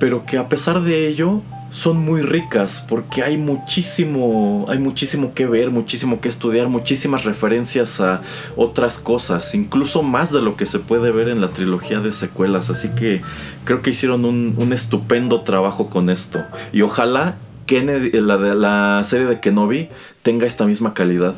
pero 0.00 0.26
que 0.26 0.38
a 0.38 0.48
pesar 0.48 0.82
de 0.82 1.06
ello 1.06 1.42
son 1.70 1.98
muy 1.98 2.22
ricas 2.22 2.84
porque 2.88 3.22
hay 3.22 3.38
muchísimo, 3.38 4.66
hay 4.68 4.78
muchísimo 4.78 5.34
que 5.34 5.46
ver, 5.46 5.70
muchísimo 5.70 6.20
que 6.20 6.28
estudiar, 6.28 6.68
muchísimas 6.68 7.24
referencias 7.24 8.00
a 8.00 8.22
otras 8.56 8.98
cosas, 8.98 9.54
incluso 9.54 10.02
más 10.02 10.32
de 10.32 10.42
lo 10.42 10.56
que 10.56 10.66
se 10.66 10.80
puede 10.80 11.10
ver 11.12 11.28
en 11.28 11.40
la 11.40 11.48
trilogía 11.48 12.00
de 12.00 12.12
secuelas. 12.12 12.70
Así 12.70 12.88
que 12.90 13.22
creo 13.64 13.82
que 13.82 13.90
hicieron 13.90 14.24
un, 14.24 14.72
estupendo 14.72 15.42
trabajo 15.42 15.90
con 15.90 16.10
esto. 16.10 16.44
Y 16.72 16.82
ojalá 16.82 17.36
Kennedy, 17.66 18.10
la, 18.20 18.36
la 18.36 19.02
serie 19.04 19.26
de 19.26 19.40
Kenobi 19.40 19.88
tenga 20.22 20.46
esta 20.46 20.64
misma 20.64 20.94
calidad. 20.94 21.34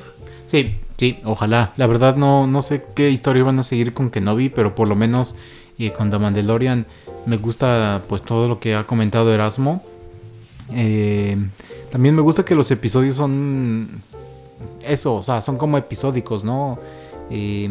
Sí, 0.46 0.76
sí, 0.96 1.18
ojalá. 1.24 1.72
La 1.76 1.86
verdad 1.86 2.16
no, 2.16 2.46
no 2.46 2.62
sé 2.62 2.84
qué 2.94 3.10
historia 3.10 3.44
van 3.44 3.58
a 3.58 3.62
seguir 3.62 3.94
con 3.94 4.10
Kenobi, 4.10 4.48
pero 4.48 4.74
por 4.74 4.88
lo 4.88 4.96
menos 4.96 5.34
y 5.78 5.90
con 5.90 6.10
The 6.10 6.18
Mandalorian 6.18 6.86
me 7.26 7.36
gusta 7.36 8.02
pues 8.08 8.22
todo 8.22 8.48
lo 8.48 8.60
que 8.60 8.74
ha 8.74 8.84
comentado 8.84 9.32
Erasmo 9.32 9.82
eh, 10.70 11.36
también 11.90 12.14
me 12.14 12.22
gusta 12.22 12.44
que 12.44 12.54
los 12.54 12.70
episodios 12.70 13.16
son 13.16 13.88
eso, 14.84 15.16
o 15.16 15.22
sea, 15.22 15.42
son 15.42 15.58
como 15.58 15.78
episódicos, 15.78 16.44
¿no? 16.44 16.78
Eh, 17.30 17.70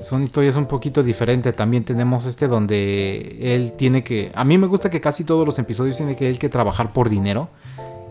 son 0.00 0.22
historias 0.22 0.56
un 0.56 0.66
poquito 0.66 1.02
diferentes. 1.02 1.54
También 1.54 1.84
tenemos 1.84 2.26
este 2.26 2.46
donde 2.48 3.54
él 3.54 3.72
tiene 3.72 4.04
que... 4.04 4.30
A 4.34 4.44
mí 4.44 4.58
me 4.58 4.66
gusta 4.66 4.90
que 4.90 5.00
casi 5.00 5.24
todos 5.24 5.44
los 5.44 5.58
episodios 5.58 5.96
tiene 5.96 6.16
que 6.16 6.28
él 6.28 6.38
que 6.38 6.48
trabajar 6.48 6.92
por 6.92 7.10
dinero. 7.10 7.48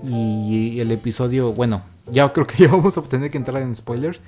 Y 0.03 0.79
el 0.79 0.91
episodio, 0.91 1.53
bueno, 1.53 1.81
ya 2.11 2.31
creo 2.31 2.45
que 2.45 2.55
ya 2.63 2.71
vamos 2.71 2.97
a 2.97 3.01
tener 3.03 3.31
que 3.31 3.37
entrar 3.37 3.61
en 3.61 3.75
spoilers. 3.75 4.19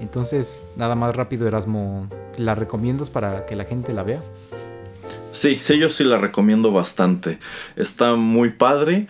Entonces, 0.00 0.62
nada 0.76 0.94
más 0.94 1.14
rápido, 1.14 1.46
Erasmo, 1.46 2.08
¿la 2.36 2.54
recomiendas 2.54 3.10
para 3.10 3.46
que 3.46 3.54
la 3.54 3.64
gente 3.64 3.92
la 3.92 4.02
vea? 4.02 4.20
Sí, 5.32 5.56
sí, 5.58 5.78
yo 5.78 5.88
sí 5.88 6.04
la 6.04 6.18
recomiendo 6.18 6.72
bastante. 6.72 7.38
Está 7.76 8.16
muy 8.16 8.50
padre. 8.50 9.06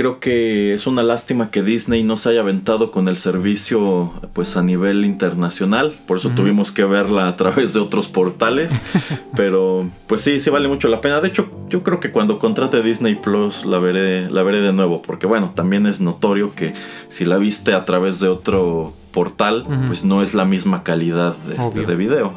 Creo 0.00 0.18
que 0.18 0.72
es 0.72 0.86
una 0.86 1.02
lástima 1.02 1.50
que 1.50 1.62
Disney 1.62 2.04
no 2.04 2.16
se 2.16 2.30
haya 2.30 2.40
aventado 2.40 2.90
con 2.90 3.06
el 3.06 3.18
servicio 3.18 4.10
pues 4.32 4.56
a 4.56 4.62
nivel 4.62 5.04
internacional, 5.04 5.92
por 6.06 6.16
eso 6.16 6.30
tuvimos 6.30 6.72
que 6.72 6.84
verla 6.84 7.28
a 7.28 7.36
través 7.36 7.74
de 7.74 7.80
otros 7.80 8.08
portales, 8.08 8.80
pero 9.36 9.90
pues 10.06 10.22
sí, 10.22 10.40
sí 10.40 10.48
vale 10.48 10.68
mucho 10.68 10.88
la 10.88 11.02
pena. 11.02 11.20
De 11.20 11.28
hecho, 11.28 11.50
yo 11.68 11.82
creo 11.82 12.00
que 12.00 12.12
cuando 12.12 12.38
contrate 12.38 12.82
Disney 12.82 13.14
Plus 13.14 13.66
la 13.66 13.78
veré 13.78 14.30
la 14.30 14.42
veré 14.42 14.62
de 14.62 14.72
nuevo, 14.72 15.02
porque 15.02 15.26
bueno, 15.26 15.52
también 15.54 15.86
es 15.86 16.00
notorio 16.00 16.54
que 16.54 16.72
si 17.08 17.26
la 17.26 17.36
viste 17.36 17.74
a 17.74 17.84
través 17.84 18.20
de 18.20 18.28
otro 18.28 18.94
portal, 19.12 19.64
pues 19.86 20.02
no 20.02 20.22
es 20.22 20.32
la 20.32 20.46
misma 20.46 20.82
calidad 20.82 21.36
este, 21.58 21.84
de 21.84 21.94
video. 21.94 22.32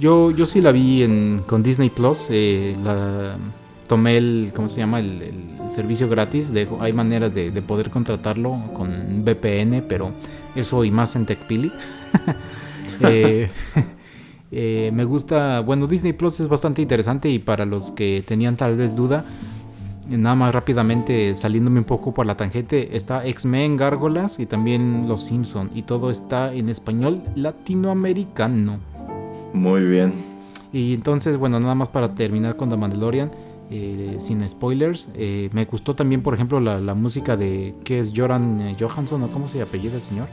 Yo, 0.00 0.32
yo 0.32 0.46
sí 0.46 0.60
la 0.60 0.72
vi 0.72 1.04
en, 1.04 1.44
con 1.46 1.62
Disney 1.62 1.90
Plus, 1.90 2.26
eh, 2.30 2.76
la 2.82 3.36
tomé 3.86 4.16
el, 4.16 4.52
¿cómo 4.52 4.68
se 4.68 4.80
llama? 4.80 4.98
El, 4.98 5.51
servicio 5.68 6.08
gratis. 6.08 6.52
De, 6.52 6.68
hay 6.80 6.92
maneras 6.92 7.32
de, 7.32 7.50
poder 7.62 7.90
contratarlo 7.90 8.58
con 8.74 9.24
VPN, 9.24 9.84
pero 9.88 10.12
eso 10.54 10.84
y 10.84 10.90
más 10.90 11.16
en 11.16 11.26
TechPili. 11.26 11.72
Eh, 13.04 13.50
eh, 14.52 14.90
me 14.94 15.04
gusta, 15.04 15.58
bueno, 15.58 15.88
Disney 15.88 16.12
Plus 16.12 16.38
es 16.38 16.46
bastante 16.46 16.80
interesante 16.80 17.28
y 17.28 17.40
para 17.40 17.64
los 17.64 17.90
que 17.90 18.22
tenían 18.24 18.56
tal 18.56 18.76
vez 18.76 18.94
duda, 18.94 19.24
nada 20.08 20.34
más 20.36 20.54
rápidamente 20.54 21.34
saliéndome 21.34 21.80
un 21.80 21.84
poco 21.84 22.14
por 22.14 22.26
la 22.26 22.36
tangente, 22.36 22.96
está 22.96 23.26
X-Men, 23.26 23.76
Gárgolas 23.76 24.38
y 24.38 24.46
también 24.46 25.08
Los 25.08 25.24
Simpson 25.24 25.70
y 25.74 25.82
todo 25.82 26.10
está 26.10 26.52
en 26.52 26.68
español 26.68 27.22
latinoamericano. 27.34 28.78
Muy 29.52 29.84
bien. 29.84 30.12
Y 30.72 30.94
entonces, 30.94 31.36
bueno, 31.36 31.60
nada 31.60 31.74
más 31.74 31.88
para 31.88 32.14
terminar 32.14 32.56
con 32.56 32.70
The 32.70 32.76
Mandalorian, 32.76 33.30
eh, 33.70 34.16
sin 34.20 34.48
spoilers. 34.48 35.08
Eh, 35.14 35.48
me 35.52 35.64
gustó 35.64 35.94
también, 35.94 36.22
por 36.22 36.34
ejemplo, 36.34 36.60
la, 36.60 36.80
la 36.80 36.94
música 36.94 37.36
de 37.36 37.74
que 37.84 37.98
es 37.98 38.12
Joran 38.14 38.76
Johansson, 38.78 39.22
¿o 39.22 39.28
cómo 39.28 39.48
se 39.48 39.62
apellida 39.62 39.96
el 39.96 40.02
señor? 40.02 40.28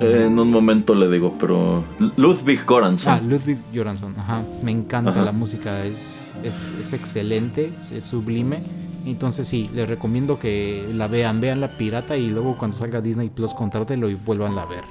en 0.00 0.38
un 0.38 0.50
momento 0.50 0.94
le 0.94 1.08
digo, 1.10 1.34
pero 1.38 1.84
Ludwig 2.16 2.64
Göransson. 2.66 3.12
Ah, 3.12 3.20
Ludwig 3.20 3.58
Göransson, 3.72 4.14
ajá. 4.18 4.42
Me 4.62 4.70
encanta 4.70 5.22
la 5.22 5.32
música, 5.32 5.84
es, 5.84 6.28
es, 6.42 6.72
es 6.80 6.92
excelente, 6.92 7.72
es, 7.92 8.04
sublime. 8.04 8.62
Entonces 9.06 9.46
sí, 9.46 9.70
les 9.72 9.88
recomiendo 9.88 10.38
que 10.38 10.84
la 10.94 11.06
vean, 11.06 11.40
vean 11.40 11.60
la 11.60 11.68
pirata 11.68 12.16
y 12.16 12.28
luego 12.28 12.56
cuando 12.58 12.76
salga 12.76 13.00
Disney 13.00 13.30
Plus 13.30 13.54
contrátelo 13.54 14.10
y 14.10 14.14
vuelvan 14.14 14.58
a 14.58 14.66
ver. 14.66 14.84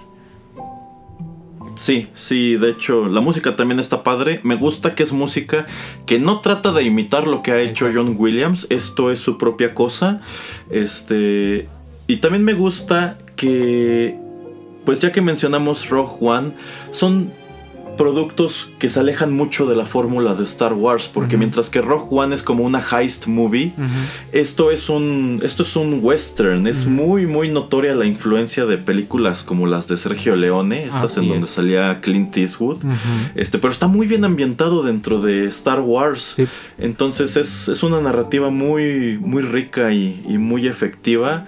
Sí, 1.75 2.07
sí, 2.13 2.55
de 2.55 2.69
hecho, 2.71 3.07
la 3.07 3.21
música 3.21 3.55
también 3.55 3.79
está 3.79 4.01
padre. 4.01 4.39
Me 4.43 4.55
gusta 4.55 4.95
que 4.95 5.03
es 5.03 5.11
música 5.11 5.65
que 6.05 6.19
no 6.19 6.39
trata 6.39 6.71
de 6.71 6.83
imitar 6.83 7.27
lo 7.27 7.43
que 7.43 7.51
ha 7.51 7.59
hecho 7.59 7.89
John 7.93 8.15
Williams. 8.17 8.67
Esto 8.69 9.11
es 9.11 9.19
su 9.19 9.37
propia 9.37 9.73
cosa. 9.73 10.21
Este. 10.69 11.67
Y 12.07 12.17
también 12.17 12.43
me 12.43 12.53
gusta 12.53 13.17
que 13.35 14.17
pues 14.85 14.99
ya 14.99 15.11
que 15.11 15.21
mencionamos 15.21 15.89
Rogue 15.89 16.17
One, 16.21 16.51
son 16.91 17.33
productos 17.97 18.69
que 18.79 18.89
se 18.89 18.99
alejan 18.99 19.33
mucho 19.33 19.65
de 19.65 19.75
la 19.75 19.85
fórmula 19.85 20.33
de 20.35 20.43
Star 20.43 20.73
Wars, 20.73 21.09
porque 21.11 21.37
mientras 21.37 21.69
que 21.69 21.81
Rogue 21.81 22.07
One 22.11 22.35
es 22.35 22.43
como 22.43 22.63
una 22.63 22.83
heist 22.91 23.27
movie, 23.27 23.73
esto 24.31 24.71
es 24.71 24.89
un 24.89 25.39
esto 25.43 25.63
es 25.63 25.75
un 25.75 25.99
western, 26.01 26.67
es 26.67 26.85
muy 26.85 27.25
muy 27.25 27.49
notoria 27.49 27.95
la 27.95 28.05
influencia 28.05 28.65
de 28.65 28.77
películas 28.77 29.43
como 29.43 29.67
las 29.67 29.87
de 29.87 29.97
Sergio 29.97 30.35
Leone, 30.35 30.85
estas 30.85 31.17
en 31.17 31.29
donde 31.29 31.47
salía 31.47 31.99
Clint 32.01 32.35
Eastwood, 32.37 32.77
este, 33.35 33.57
pero 33.57 33.71
está 33.71 33.87
muy 33.87 34.07
bien 34.07 34.25
ambientado 34.25 34.83
dentro 34.83 35.21
de 35.21 35.45
Star 35.47 35.79
Wars, 35.79 36.37
entonces 36.77 37.37
es, 37.37 37.83
una 37.83 38.01
narrativa 38.01 38.49
muy 38.49 39.19
muy 39.21 39.43
rica 39.43 39.93
y, 39.93 40.23
y 40.27 40.37
muy 40.37 40.67
efectiva. 40.67 41.45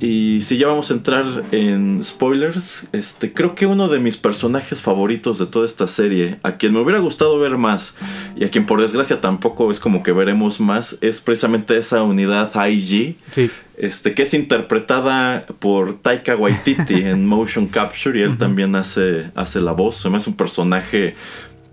Y 0.00 0.42
si 0.42 0.58
ya 0.58 0.68
vamos 0.68 0.90
a 0.90 0.94
entrar 0.94 1.24
en 1.50 2.02
spoilers, 2.04 2.86
este, 2.92 3.32
creo 3.32 3.56
que 3.56 3.66
uno 3.66 3.88
de 3.88 3.98
mis 3.98 4.16
personajes 4.16 4.80
favoritos 4.80 5.38
de 5.38 5.46
toda 5.46 5.66
esta 5.66 5.88
serie, 5.88 6.38
a 6.44 6.56
quien 6.56 6.72
me 6.72 6.80
hubiera 6.80 7.00
gustado 7.00 7.38
ver 7.38 7.58
más, 7.58 7.96
y 8.36 8.44
a 8.44 8.50
quien 8.50 8.64
por 8.64 8.80
desgracia 8.80 9.20
tampoco 9.20 9.72
es 9.72 9.80
como 9.80 10.04
que 10.04 10.12
veremos 10.12 10.60
más, 10.60 10.98
es 11.00 11.20
precisamente 11.20 11.76
esa 11.76 12.02
unidad 12.02 12.52
IG. 12.66 13.16
Este, 13.76 14.12
que 14.12 14.22
es 14.22 14.34
interpretada 14.34 15.46
por 15.60 16.02
Taika 16.02 16.34
Waititi 16.34 16.94
en 16.94 17.24
Motion 17.28 17.66
Capture 17.66 18.18
y 18.18 18.22
él 18.24 18.36
también 18.36 18.74
hace, 18.74 19.30
hace 19.36 19.60
la 19.60 19.70
voz. 19.70 19.98
Se 19.98 20.10
me 20.10 20.16
hace 20.16 20.30
un 20.30 20.36
personaje 20.36 21.14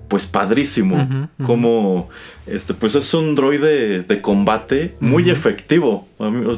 pues 0.08 0.26
padrísimo. 0.26 1.30
Como 1.44 2.10
este, 2.48 2.74
pues 2.74 2.96
es 2.96 3.14
un 3.14 3.36
droide 3.36 4.04
de 4.04 4.22
combate 4.22 4.96
muy 5.00 5.30
efectivo. 5.30 6.08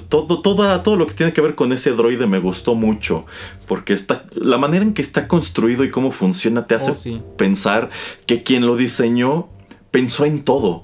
todo, 0.10 0.42
todo 0.42 0.96
lo 0.96 1.08
que 1.08 1.14
tiene 1.14 1.34
que 1.34 1.42
ver 1.42 1.56
con 1.56 1.72
ese 1.72 1.92
droide 1.92 2.28
me 2.28 2.40
gustó 2.40 2.76
mucho. 2.76 3.26
Porque 3.68 3.94
está, 3.94 4.26
la 4.34 4.58
manera 4.58 4.84
en 4.84 4.94
que 4.94 5.02
está 5.02 5.28
construido 5.28 5.84
y 5.84 5.92
cómo 5.92 6.12
funciona 6.12 6.68
te 6.68 6.76
hace 6.76 6.92
oh, 7.12 7.36
pensar 7.38 7.90
que 8.26 8.44
quien 8.44 8.66
lo 8.66 8.76
diseñó 8.76 9.48
pensó 9.92 10.26
en 10.26 10.44
todo. 10.44 10.84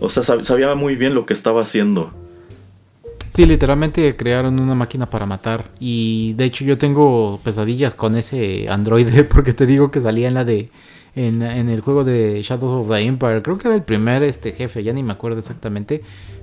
O 0.00 0.08
sea, 0.08 0.22
sabía 0.22 0.74
muy 0.74 0.96
bien 0.96 1.14
lo 1.14 1.26
que 1.26 1.34
estaba 1.34 1.62
haciendo. 1.62 2.12
Sí, 3.30 3.44
literalmente 3.46 4.16
crearon 4.16 4.58
una 4.58 4.74
máquina 4.74 5.06
para 5.06 5.26
matar. 5.26 5.66
Y 5.80 6.32
de 6.34 6.44
hecho 6.44 6.64
yo 6.64 6.78
tengo 6.78 7.40
pesadillas 7.44 7.94
con 7.94 8.16
ese 8.16 8.66
androide 8.68 9.24
porque 9.28 9.52
te 9.52 9.66
digo 9.66 9.90
que 9.90 10.00
salía 10.00 10.28
en 10.28 10.34
la 10.34 10.44
de 10.44 10.70
en, 11.26 11.68
el 11.68 11.80
juego 11.80 12.04
de 12.04 12.40
Shadows 12.42 12.82
of 12.82 12.88
the 12.88 13.00
Empire. 13.00 13.42
Creo 13.42 13.58
que 13.58 13.68
era 13.68 13.74
el 13.74 13.82
primer 13.82 14.22
este 14.22 14.52
jefe, 14.52 14.84
ya 14.84 14.92
ni 14.92 15.02
me 15.02 15.12
acuerdo 15.12 15.38
exactamente. 15.38 16.02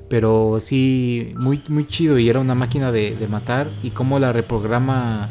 Pero 0.10 0.58
sí, 0.60 1.34
muy, 1.38 1.62
muy 1.70 1.88
chido. 1.88 2.20
Y 2.20 2.30
era 2.30 2.40
una 2.40 2.56
máquina 2.56 2.92
de, 2.92 3.16
matar. 3.30 3.70
Y 3.84 3.92
cómo 3.92 4.20
la 4.20 4.34
reprograma 4.34 5.30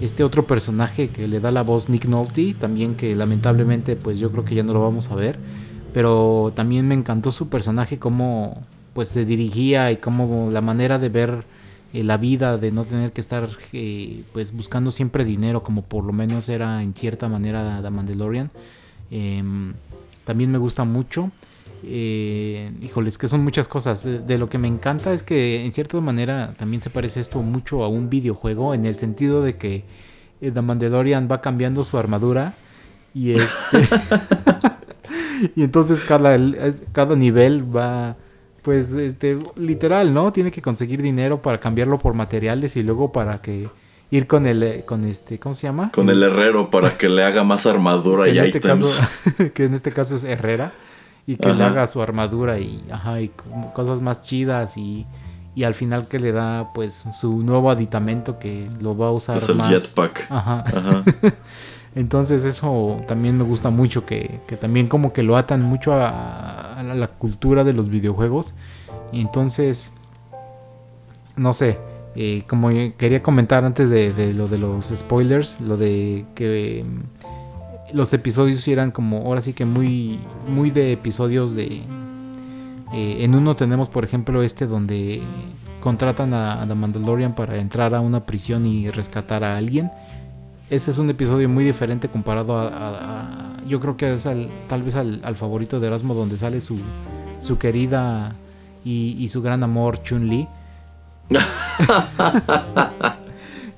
este 0.00 0.24
otro 0.24 0.46
personaje 0.46 1.08
que 1.08 1.28
le 1.28 1.40
da 1.40 1.50
la 1.50 1.62
voz 1.62 1.88
Nick 1.88 2.06
Nolte. 2.06 2.54
También 2.54 2.94
que 2.94 3.14
lamentablemente 3.14 3.96
pues 3.96 4.18
yo 4.18 4.32
creo 4.32 4.44
que 4.44 4.54
ya 4.54 4.62
no 4.62 4.72
lo 4.72 4.82
vamos 4.82 5.10
a 5.10 5.14
ver. 5.14 5.38
Pero 5.92 6.52
también 6.54 6.88
me 6.88 6.94
encantó 6.94 7.32
su 7.32 7.48
personaje, 7.48 7.98
cómo 7.98 8.62
pues 8.94 9.08
se 9.08 9.24
dirigía 9.26 9.92
y 9.92 9.96
cómo 9.96 10.50
la 10.50 10.62
manera 10.62 10.98
de 10.98 11.10
ver 11.10 11.44
eh, 11.92 12.02
la 12.02 12.16
vida, 12.16 12.58
de 12.58 12.72
no 12.72 12.84
tener 12.84 13.12
que 13.12 13.20
estar 13.20 13.48
eh, 13.72 14.22
pues 14.32 14.52
buscando 14.52 14.90
siempre 14.90 15.24
dinero, 15.24 15.62
como 15.62 15.82
por 15.82 16.04
lo 16.04 16.12
menos 16.12 16.48
era 16.48 16.82
en 16.82 16.94
cierta 16.94 17.28
manera 17.28 17.80
The 17.82 17.90
Mandalorian. 17.90 18.50
Em, 19.10 19.74
también 20.24 20.50
me 20.50 20.58
gusta 20.58 20.84
mucho. 20.84 21.30
Eh, 21.84 22.72
híjoles, 22.82 23.18
que 23.18 23.28
son 23.28 23.44
muchas 23.44 23.68
cosas. 23.68 24.04
De, 24.04 24.38
lo 24.38 24.48
que 24.48 24.58
me 24.58 24.68
encanta 24.68 25.12
es 25.12 25.22
que 25.22 25.64
en 25.64 25.72
cierta 25.72 26.00
manera 26.00 26.54
también 26.58 26.80
se 26.80 26.90
parece 26.90 27.20
esto 27.20 27.42
mucho 27.42 27.84
a 27.84 27.88
un 27.88 28.10
videojuego, 28.10 28.74
en 28.74 28.86
el 28.86 28.96
sentido 28.96 29.42
de 29.42 29.56
que 29.56 29.84
The 30.40 30.62
Mandalorian 30.62 31.28
va 31.30 31.40
cambiando 31.40 31.84
su 31.84 31.98
armadura 31.98 32.54
y 33.14 33.32
este... 33.32 33.78
y 35.54 35.62
entonces 35.62 36.02
cada, 36.02 36.36
cada 36.92 37.16
nivel 37.16 37.76
va 37.76 38.16
pues 38.62 38.90
este, 38.92 39.38
literal, 39.54 40.12
¿no? 40.12 40.32
Tiene 40.32 40.50
que 40.50 40.60
conseguir 40.60 41.00
dinero 41.00 41.40
para 41.40 41.60
cambiarlo 41.60 41.98
por 41.98 42.14
materiales 42.14 42.74
y 42.76 42.82
luego 42.82 43.12
para 43.12 43.40
que 43.40 43.68
ir 44.10 44.26
con 44.26 44.46
el 44.46 44.62
eh, 44.62 44.84
con 44.84 45.04
este, 45.04 45.38
¿cómo 45.38 45.54
se 45.54 45.66
llama? 45.66 45.90
Con 45.92 46.08
el 46.10 46.22
herrero 46.22 46.70
para 46.70 46.96
que 46.96 47.08
le 47.08 47.24
haga 47.24 47.44
más 47.44 47.66
armadura 47.66 48.28
y 48.28 48.38
este 48.38 48.58
items. 48.58 49.00
que 49.54 49.64
en 49.64 49.74
este 49.74 49.92
caso 49.92 50.16
es 50.16 50.24
Herrera 50.24 50.72
y 51.26 51.36
que 51.36 51.52
le 51.52 51.64
haga 51.64 51.86
su 51.86 52.00
armadura 52.00 52.58
y 52.58 52.84
ajá, 52.90 53.20
y 53.20 53.30
cosas 53.74 54.00
más 54.00 54.22
chidas 54.22 54.76
y, 54.76 55.06
y 55.54 55.64
al 55.64 55.74
final 55.74 56.06
que 56.08 56.18
le 56.18 56.32
da 56.32 56.72
pues 56.72 57.06
su 57.12 57.42
nuevo 57.42 57.70
aditamento 57.70 58.38
que 58.38 58.68
lo 58.80 58.96
va 58.96 59.08
a 59.08 59.12
usar 59.12 59.38
es 59.38 59.48
el 59.48 59.60
jetpack. 59.60 60.26
Ajá. 60.30 60.64
ajá. 60.66 61.04
Entonces 61.96 62.44
eso 62.44 63.00
también 63.08 63.38
me 63.38 63.44
gusta 63.44 63.70
mucho, 63.70 64.04
que, 64.04 64.38
también 64.60 64.86
como 64.86 65.14
que 65.14 65.22
lo 65.22 65.34
atan 65.38 65.62
mucho 65.62 65.94
a, 65.94 66.82
la 66.94 67.08
cultura 67.08 67.64
de 67.64 67.72
los 67.72 67.88
videojuegos. 67.88 68.52
Y 69.12 69.22
entonces, 69.22 69.92
no 71.36 71.54
sé, 71.54 71.78
eh, 72.16 72.42
como 72.46 72.70
quería 72.96 73.22
comentar 73.22 73.64
antes 73.64 73.90
de, 73.90 74.34
lo 74.34 74.48
de 74.48 74.58
los 74.58 74.86
spoilers, 74.86 75.60
lo 75.60 75.76
de 75.76 76.24
que 76.34 76.84
mm, 76.84 77.96
los 77.96 78.12
episodios 78.12 78.66
eran 78.68 78.90
como, 78.90 79.18
ahora 79.18 79.40
sí 79.40 79.52
que 79.52 79.64
muy, 79.64 80.18
muy 80.48 80.70
de 80.70 80.92
episodios 80.92 81.54
de... 81.54 81.82
Eh, 82.94 83.24
en 83.24 83.34
uno 83.34 83.56
tenemos, 83.56 83.88
por 83.88 84.04
ejemplo, 84.04 84.42
este 84.42 84.66
donde 84.66 85.20
contratan 85.80 86.34
a, 86.34 86.62
a 86.62 86.66
The 86.66 86.74
Mandalorian 86.74 87.34
para 87.34 87.58
entrar 87.58 87.94
a 87.94 88.00
una 88.00 88.24
prisión 88.24 88.66
y 88.66 88.90
rescatar 88.90 89.44
a 89.44 89.56
alguien 89.56 89.90
ese 90.68 90.90
es 90.90 90.98
un 90.98 91.08
episodio 91.08 91.48
muy 91.48 91.64
diferente 91.64 92.08
comparado 92.08 92.58
a, 92.58 93.56
yo 93.66 93.80
creo 93.80 93.96
que 93.96 94.12
es 94.12 94.28
tal 94.68 94.82
vez 94.82 94.96
al, 94.96 95.36
favorito 95.36 95.78
de 95.78 95.86
Erasmo 95.86 96.14
donde 96.14 96.38
sale 96.38 96.60
su, 96.60 96.78
su 97.40 97.58
querida 97.58 98.34
y, 98.84 99.28
su 99.28 99.42
gran 99.42 99.62
amor 99.62 100.02
Chun-Li. 100.02 100.48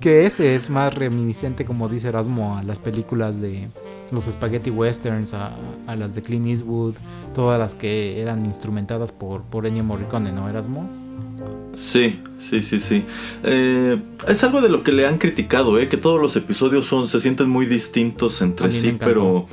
que 0.00 0.26
ese 0.26 0.54
es 0.54 0.70
más 0.70 0.94
reminiscente, 0.94 1.64
como 1.64 1.88
dice 1.88 2.08
Erasmo, 2.08 2.56
a 2.56 2.62
las 2.62 2.78
películas 2.78 3.40
de 3.40 3.68
los 4.10 4.24
spaghetti 4.24 4.70
westerns, 4.70 5.34
a, 5.34 5.50
las 5.96 6.14
de 6.14 6.22
Clint 6.22 6.46
Eastwood, 6.46 6.94
todas 7.34 7.58
las 7.58 7.74
que 7.74 8.20
eran 8.20 8.44
instrumentadas 8.46 9.12
por, 9.12 9.42
por 9.42 9.66
Ennio 9.66 9.84
Morricone, 9.84 10.32
¿no, 10.32 10.48
Erasmo? 10.48 10.88
Sí, 11.74 12.20
sí, 12.38 12.60
sí, 12.62 12.80
sí. 12.80 13.04
Eh, 13.44 14.00
es 14.26 14.42
algo 14.44 14.60
de 14.60 14.68
lo 14.68 14.82
que 14.82 14.92
le 14.92 15.06
han 15.06 15.18
criticado, 15.18 15.78
¿eh? 15.78 15.88
que 15.88 15.96
todos 15.96 16.20
los 16.20 16.36
episodios 16.36 16.86
son, 16.86 17.08
se 17.08 17.20
sienten 17.20 17.48
muy 17.48 17.66
distintos 17.66 18.40
entre 18.42 18.70
sí, 18.70 18.96
pero... 18.98 19.46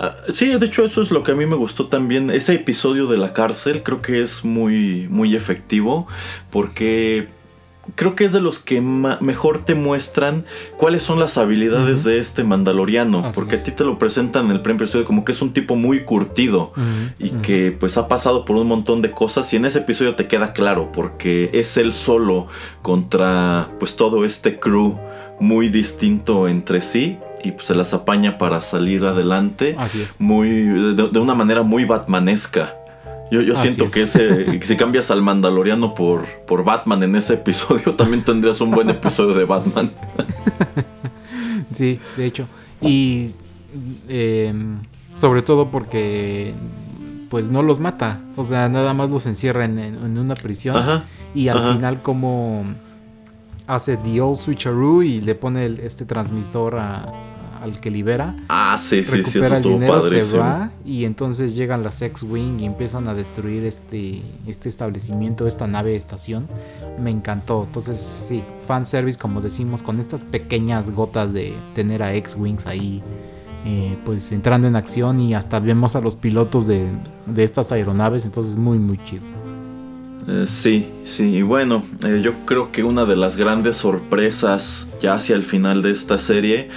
Ah, 0.00 0.14
sí, 0.32 0.46
de 0.46 0.64
hecho 0.64 0.84
eso 0.84 1.02
es 1.02 1.10
lo 1.10 1.24
que 1.24 1.32
a 1.32 1.34
mí 1.34 1.44
me 1.44 1.56
gustó 1.56 1.88
también. 1.88 2.30
Ese 2.30 2.54
episodio 2.54 3.08
de 3.08 3.18
la 3.18 3.32
cárcel 3.32 3.82
creo 3.82 4.00
que 4.00 4.22
es 4.22 4.44
muy, 4.44 5.08
muy 5.10 5.34
efectivo 5.34 6.06
porque 6.50 7.26
creo 7.94 8.14
que 8.14 8.24
es 8.24 8.32
de 8.32 8.40
los 8.40 8.58
que 8.58 8.80
mejor 8.80 9.64
te 9.64 9.74
muestran 9.74 10.44
cuáles 10.76 11.02
son 11.02 11.18
las 11.18 11.38
habilidades 11.38 12.04
de 12.04 12.18
este 12.18 12.44
mandaloriano, 12.44 13.30
porque 13.34 13.56
a 13.56 13.62
ti 13.62 13.70
te 13.72 13.84
lo 13.84 13.98
presentan 13.98 14.46
en 14.46 14.52
el 14.52 14.60
primer 14.62 14.82
episodio 14.82 15.04
como 15.04 15.24
que 15.24 15.32
es 15.32 15.42
un 15.42 15.52
tipo 15.52 15.76
muy 15.76 16.04
curtido 16.04 16.72
y 17.18 17.30
que 17.30 17.72
pues 17.78 17.96
ha 17.96 18.08
pasado 18.08 18.44
por 18.44 18.56
un 18.56 18.68
montón 18.68 19.02
de 19.02 19.10
cosas 19.10 19.52
y 19.52 19.56
en 19.56 19.64
ese 19.64 19.80
episodio 19.80 20.14
te 20.14 20.26
queda 20.26 20.52
claro 20.52 20.90
porque 20.92 21.50
es 21.52 21.76
él 21.76 21.92
solo 21.92 22.46
contra 22.82 23.70
pues 23.78 23.96
todo 23.96 24.24
este 24.24 24.58
crew 24.58 24.98
muy 25.40 25.68
distinto 25.68 26.48
entre 26.48 26.80
sí 26.80 27.18
y 27.44 27.52
pues 27.52 27.66
se 27.66 27.74
las 27.74 27.94
apaña 27.94 28.38
para 28.38 28.60
salir 28.60 29.04
adelante 29.04 29.76
muy 30.18 30.48
de, 30.94 31.18
una 31.18 31.34
manera 31.34 31.62
muy 31.62 31.84
batmanesca 31.84 32.76
yo, 33.30 33.56
siento 33.56 33.88
que 33.90 34.02
ese, 34.02 34.60
si 34.62 34.76
cambias 34.76 35.10
al 35.10 35.22
Mandaloriano 35.22 35.94
por, 35.94 36.26
por 36.46 36.64
Batman 36.64 37.02
en 37.02 37.16
ese 37.16 37.34
episodio, 37.34 37.94
también 37.96 38.22
tendrías 38.22 38.60
un 38.60 38.70
buen 38.70 38.88
episodio 38.90 39.34
de 39.34 39.44
Batman. 39.44 39.90
sí, 41.74 42.00
de 42.16 42.26
hecho. 42.26 42.46
Y 42.80 43.30
em, 44.08 44.78
sobre 45.14 45.42
todo 45.42 45.70
porque 45.70 46.54
pues 47.28 47.48
no 47.50 47.62
los 47.62 47.78
mata. 47.78 48.20
O 48.36 48.44
sea, 48.44 48.68
nada 48.68 48.94
más 48.94 49.10
los 49.10 49.26
encierra 49.26 49.64
en, 49.64 50.18
una 50.18 50.34
prisión. 50.34 51.04
y 51.34 51.48
al 51.48 51.74
final 51.74 52.02
como 52.02 52.64
hace 53.66 53.98
the 53.98 54.20
old 54.20 54.36
switcheroo 54.36 55.02
y 55.02 55.20
le 55.20 55.34
pone 55.34 55.66
este 55.82 56.06
transmisor 56.06 56.76
al 57.62 57.80
que 57.80 57.90
libera. 57.90 58.36
Ah, 58.48 58.76
sí, 58.78 59.04
sí, 59.04 59.24
sí, 59.24 59.38
eso 59.38 59.54
el 59.54 59.62
dinero, 59.62 60.02
se 60.02 60.38
va 60.38 60.70
y 60.84 61.04
entonces 61.04 61.54
llegan 61.54 61.82
las 61.82 62.00
X-Wing 62.02 62.60
y 62.60 62.64
empiezan 62.66 63.08
a 63.08 63.14
destruir 63.14 63.64
este, 63.64 64.22
este 64.46 64.68
establecimiento, 64.68 65.46
esta 65.46 65.66
nave 65.66 65.96
estación. 65.96 66.46
Me 67.00 67.10
encantó. 67.10 67.64
Entonces, 67.64 68.00
sí, 68.00 68.42
fanservice, 68.66 69.18
como 69.18 69.40
decimos, 69.40 69.82
con 69.82 69.98
estas 69.98 70.24
pequeñas 70.24 70.90
gotas 70.90 71.32
de 71.32 71.54
tener 71.74 72.02
a 72.02 72.14
X-Wings 72.14 72.66
ahí 72.66 73.02
eh, 73.64 73.98
pues 74.04 74.30
entrando 74.32 74.68
en 74.68 74.76
acción 74.76 75.20
y 75.20 75.34
hasta 75.34 75.58
vemos 75.58 75.96
a 75.96 76.00
los 76.00 76.16
pilotos 76.16 76.66
de, 76.66 76.86
estas 77.36 77.72
aeronaves, 77.72 78.24
entonces 78.24 78.56
muy 78.56 78.78
muy 78.78 78.98
chido. 78.98 79.37
Eh, 80.26 80.44
sí, 80.46 80.88
sí, 81.04 81.36
y 81.36 81.42
bueno, 81.42 81.84
eh, 82.04 82.20
yo 82.22 82.32
creo 82.44 82.72
que 82.72 82.82
una 82.82 83.04
de 83.04 83.16
las 83.16 83.36
grandes 83.36 83.76
sorpresas 83.76 84.88
ya 85.00 85.14
hacia 85.14 85.36
el 85.36 85.42
final 85.42 85.82
de 85.82 85.90
esta 85.90 86.18
serie 86.18 86.68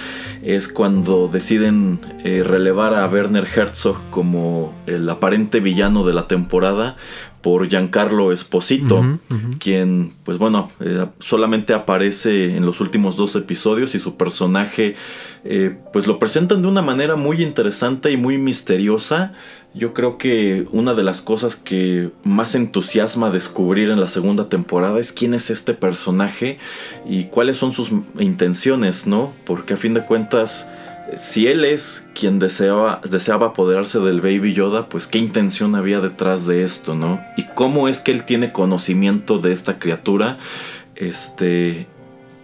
es 0.42 0.68
cuando 0.68 1.28
deciden 1.28 2.00
relevar 2.24 2.94
a 2.94 3.06
Werner 3.06 3.46
Herzog 3.46 3.96
como 4.10 4.74
el 4.86 5.08
aparente 5.08 5.60
villano 5.60 6.04
de 6.04 6.12
la 6.12 6.26
temporada 6.26 6.96
por 7.42 7.68
Giancarlo 7.68 8.32
Esposito, 8.32 9.18
quien, 9.58 10.12
pues 10.24 10.38
bueno, 10.38 10.70
solamente 11.20 11.74
aparece 11.74 12.56
en 12.56 12.66
los 12.66 12.80
últimos 12.80 13.16
dos 13.16 13.36
episodios 13.36 13.94
y 13.94 13.98
su 13.98 14.16
personaje 14.16 14.94
eh, 15.44 15.76
pues 15.92 16.06
lo 16.06 16.20
presentan 16.20 16.62
de 16.62 16.68
una 16.68 16.82
manera 16.82 17.16
muy 17.16 17.42
interesante 17.42 18.12
y 18.12 18.16
muy 18.16 18.38
misteriosa. 18.38 19.32
Yo 19.74 19.94
creo 19.94 20.18
que 20.18 20.66
una 20.70 20.92
de 20.92 21.02
las 21.02 21.22
cosas 21.22 21.56
que 21.56 22.10
más 22.24 22.54
entusiasma 22.54 23.30
descubrir 23.30 23.88
en 23.88 24.00
la 24.00 24.08
segunda 24.08 24.50
temporada 24.50 25.00
es 25.00 25.12
quién 25.12 25.32
es 25.32 25.48
este 25.48 25.72
personaje 25.72 26.58
y 27.08 27.24
cuáles 27.24 27.56
son 27.56 27.72
sus 27.72 27.90
intenciones, 28.18 29.06
¿no? 29.06 29.32
Porque 29.46 29.74
a 29.74 29.78
fin 29.78 29.94
de 29.94 30.02
cuentas, 30.02 30.68
si 31.16 31.46
él 31.46 31.64
es 31.64 32.06
quien 32.14 32.38
deseaba, 32.38 33.00
deseaba 33.08 33.48
apoderarse 33.48 33.98
del 34.00 34.20
Baby 34.20 34.52
Yoda, 34.52 34.90
pues 34.90 35.06
qué 35.06 35.16
intención 35.18 35.74
había 35.74 36.00
detrás 36.00 36.46
de 36.46 36.62
esto, 36.64 36.94
¿no? 36.94 37.22
Y 37.38 37.44
cómo 37.54 37.88
es 37.88 38.00
que 38.00 38.12
él 38.12 38.24
tiene 38.24 38.52
conocimiento 38.52 39.38
de 39.38 39.52
esta 39.52 39.78
criatura. 39.78 40.36
Este, 40.96 41.86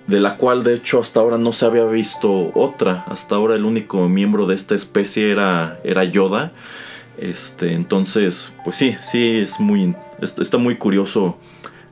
de 0.07 0.21
la 0.21 0.39
cual 0.39 0.65
de 0.65 0.75
hecho 0.75 0.99
hasta 0.99 1.21
ahora 1.21 1.37
no 1.37 1.53
se 1.53 1.67
había 1.67 1.85
visto 1.85 2.51
otra. 2.55 3.05
Hasta 3.07 3.35
ahora 3.35 3.55
el 3.55 3.67
único 3.67 4.09
miembro 4.09 4.47
de 4.47 4.55
esta 4.55 4.75
especie 4.75 5.31
era, 5.31 5.79
era 5.85 6.05
Yoda. 6.05 6.53
Este, 7.19 7.75
entonces, 7.75 8.55
pues 8.65 8.77
sí, 8.77 8.95
sí, 9.01 9.39
es 9.39 9.59
muy, 9.59 9.95
está 10.21 10.57
muy 10.57 10.77
curioso 10.77 11.37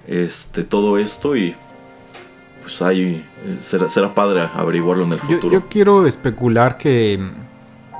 este, 0.06 0.62
todo 0.62 0.98
esto 0.98 1.36
y 1.36 1.54
pues 2.62 2.80
ahí 2.80 3.24
eh, 3.44 3.56
será, 3.60 3.88
será 3.88 4.14
padre 4.14 4.48
averiguarlo 4.54 5.04
en 5.04 5.12
el 5.14 5.18
futuro. 5.18 5.52
Yo, 5.52 5.68
quiero 5.68 6.06
especular 6.06 6.78
que 6.78 7.18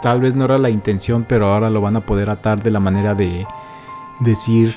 tal 0.03 0.21
vez 0.21 0.35
no 0.35 0.45
era 0.45 0.59
la 0.59 0.71
intención, 0.71 1.25
pero 1.29 1.53
ahora 1.53 1.69
lo 1.69 1.81
van 1.81 1.97
a 1.97 2.07
poder 2.07 2.31
atar 2.31 2.63
de 2.63 2.71
la 2.71 2.81
manera 2.81 3.15
de 3.15 3.47
decir, 4.21 4.77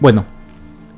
bueno, 0.00 0.24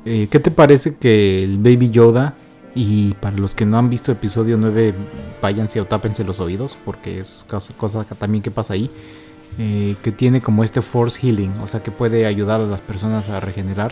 eh, 0.05 0.27
¿qué 0.31 0.39
te 0.39 0.49
parece 0.49 0.95
que 0.95 1.43
el 1.43 1.59
Baby 1.59 1.91
Yoda 1.91 2.33
y 2.75 3.13
para 3.15 3.37
los 3.37 3.55
que 3.55 3.65
no 3.65 3.77
han 3.77 3.89
visto 3.89 4.11
episodio 4.11 4.57
9, 4.57 4.93
váyanse 5.41 5.81
o 5.81 5.85
tápense 5.85 6.23
los 6.23 6.39
oídos, 6.39 6.77
porque 6.85 7.19
es 7.19 7.45
cosa, 7.47 8.03
también 8.17 8.41
que 8.41 8.51
pasa 8.51 8.73
ahí. 8.73 8.89
Eh, 9.57 9.95
que 10.03 10.11
tiene 10.11 10.41
como 10.41 10.63
este 10.63 10.81
force 10.81 11.19
healing, 11.19 11.51
o 11.61 11.67
sea 11.67 11.83
que 11.83 11.91
puede 11.91 12.25
ayudar 12.25 12.61
a 12.61 12.65
las 12.65 12.81
personas 12.81 13.29
a 13.29 13.39
regenerar. 13.39 13.91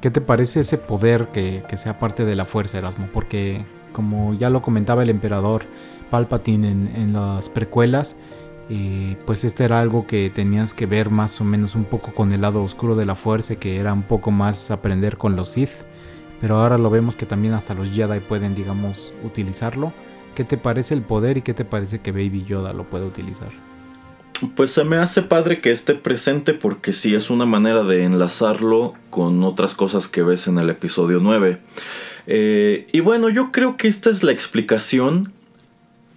¿Qué 0.00 0.10
te 0.10 0.20
parece 0.20 0.60
ese 0.60 0.78
poder 0.78 1.28
que, 1.28 1.62
sea 1.76 1.98
parte 1.98 2.24
de 2.24 2.34
la 2.34 2.44
fuerza, 2.44 2.78
Erasmo? 2.78 3.08
Porque 3.12 3.64
como 3.92 4.34
ya 4.34 4.50
lo 4.50 4.62
comentaba 4.62 5.04
el 5.04 5.10
emperador 5.10 5.64
Palpatine 6.10 6.68
en, 6.70 7.12
las 7.12 7.48
precuelas, 7.48 8.16
eh, 8.70 9.16
pues 9.24 9.44
este 9.44 9.64
era 9.64 9.80
algo 9.80 10.04
que 10.04 10.30
tenías 10.30 10.74
que 10.74 10.86
ver 10.86 11.10
más 11.10 11.40
o 11.40 11.44
menos 11.44 11.76
un 11.76 11.84
poco 11.84 12.12
con 12.12 12.32
el 12.32 12.40
lado 12.40 12.64
oscuro 12.64 12.96
de 12.96 13.06
la 13.06 13.14
fuerza, 13.14 13.54
que 13.56 13.76
era 13.76 13.92
un 13.92 14.02
poco 14.02 14.32
más 14.32 14.72
aprender 14.72 15.16
con 15.16 15.36
los 15.36 15.50
Sith 15.50 15.84
pero 16.42 16.56
ahora 16.56 16.76
lo 16.76 16.90
vemos 16.90 17.14
que 17.14 17.24
también 17.24 17.54
hasta 17.54 17.72
los 17.72 17.92
Jedi 17.92 18.18
pueden, 18.18 18.56
digamos, 18.56 19.14
utilizarlo. 19.22 19.92
¿Qué 20.34 20.42
te 20.42 20.58
parece 20.58 20.92
el 20.92 21.02
poder 21.02 21.36
y 21.36 21.42
qué 21.42 21.54
te 21.54 21.64
parece 21.64 22.00
que 22.00 22.10
Baby 22.10 22.44
Yoda 22.44 22.72
lo 22.72 22.90
puede 22.90 23.06
utilizar? 23.06 23.50
Pues 24.56 24.72
se 24.72 24.84
me 24.84 24.96
hace 24.96 25.22
padre 25.22 25.60
que 25.60 25.70
esté 25.70 25.94
presente 25.94 26.52
porque 26.52 26.92
sí 26.92 27.14
es 27.14 27.30
una 27.30 27.46
manera 27.46 27.84
de 27.84 28.04
enlazarlo 28.04 28.94
con 29.10 29.44
otras 29.44 29.74
cosas 29.74 30.08
que 30.08 30.22
ves 30.22 30.48
en 30.48 30.58
el 30.58 30.68
episodio 30.70 31.20
9. 31.20 31.58
Eh, 32.26 32.86
y 32.92 33.00
bueno, 33.00 33.28
yo 33.28 33.52
creo 33.52 33.76
que 33.76 33.88
esta 33.88 34.10
es 34.10 34.22
la 34.22 34.32
explicación 34.32 35.32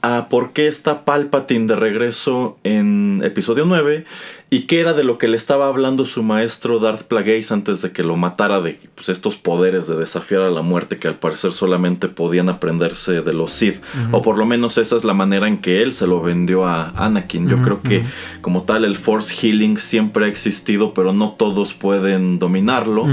a 0.01 0.29
por 0.29 0.53
qué 0.53 0.67
está 0.67 1.05
Palpatine 1.05 1.67
de 1.67 1.75
regreso 1.75 2.57
en 2.63 2.94
episodio 3.23 3.65
9 3.65 4.05
y 4.49 4.61
qué 4.61 4.79
era 4.79 4.93
de 4.93 5.03
lo 5.03 5.17
que 5.17 5.27
le 5.27 5.37
estaba 5.37 5.67
hablando 5.67 6.05
su 6.05 6.23
maestro 6.23 6.79
Darth 6.79 7.03
Plagueis 7.03 7.51
antes 7.51 7.81
de 7.81 7.91
que 7.91 8.03
lo 8.03 8.15
matara 8.15 8.61
de 8.61 8.79
pues, 8.95 9.09
estos 9.09 9.35
poderes 9.35 9.87
de 9.87 9.95
desafiar 9.95 10.43
a 10.43 10.51
la 10.51 10.61
muerte 10.61 10.97
que 10.97 11.07
al 11.07 11.15
parecer 11.15 11.51
solamente 11.51 12.07
podían 12.07 12.49
aprenderse 12.49 13.21
de 13.21 13.33
los 13.33 13.51
Sith. 13.51 13.81
O 14.11 14.21
por 14.21 14.37
lo 14.37 14.45
menos 14.45 14.77
esa 14.77 14.95
es 14.95 15.03
la 15.03 15.13
manera 15.13 15.47
en 15.47 15.57
que 15.57 15.81
él 15.81 15.93
se 15.93 16.07
lo 16.07 16.21
vendió 16.21 16.65
a 16.65 16.89
Anakin. 16.95 17.49
Yo 17.49 17.61
creo 17.61 17.81
que 17.81 18.03
como 18.41 18.63
tal 18.63 18.85
el 18.85 18.97
Force 18.97 19.33
Healing 19.33 19.77
siempre 19.77 20.25
ha 20.25 20.27
existido 20.27 20.93
pero 20.93 21.13
no 21.13 21.31
todos 21.31 21.73
pueden 21.73 22.39
dominarlo 22.39 23.05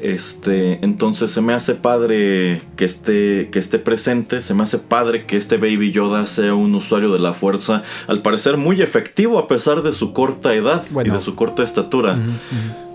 este, 0.00 0.78
entonces 0.84 1.30
se 1.30 1.40
me 1.40 1.52
hace 1.52 1.74
padre 1.74 2.62
que 2.76 2.84
esté, 2.84 3.48
que 3.50 3.58
esté 3.58 3.78
presente, 3.78 4.40
se 4.40 4.54
me 4.54 4.62
hace 4.62 4.78
padre 4.78 5.26
que 5.26 5.36
este 5.36 5.56
Baby 5.56 5.92
Yoda 5.92 6.26
sea 6.26 6.54
un 6.54 6.74
usuario 6.74 7.12
de 7.12 7.18
la 7.18 7.32
fuerza, 7.32 7.82
al 8.06 8.22
parecer 8.22 8.56
muy 8.56 8.80
efectivo 8.82 9.38
a 9.38 9.48
pesar 9.48 9.82
de 9.82 9.92
su 9.92 10.12
corta 10.12 10.54
edad 10.54 10.84
y 11.04 11.08
de 11.08 11.20
su 11.20 11.34
corta 11.34 11.62
estatura. 11.62 12.18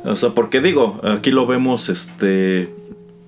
O 0.06 0.16
sea, 0.16 0.30
porque 0.30 0.62
digo, 0.62 1.00
aquí 1.04 1.32
lo 1.32 1.46
vemos, 1.46 1.90
este, 1.90 2.74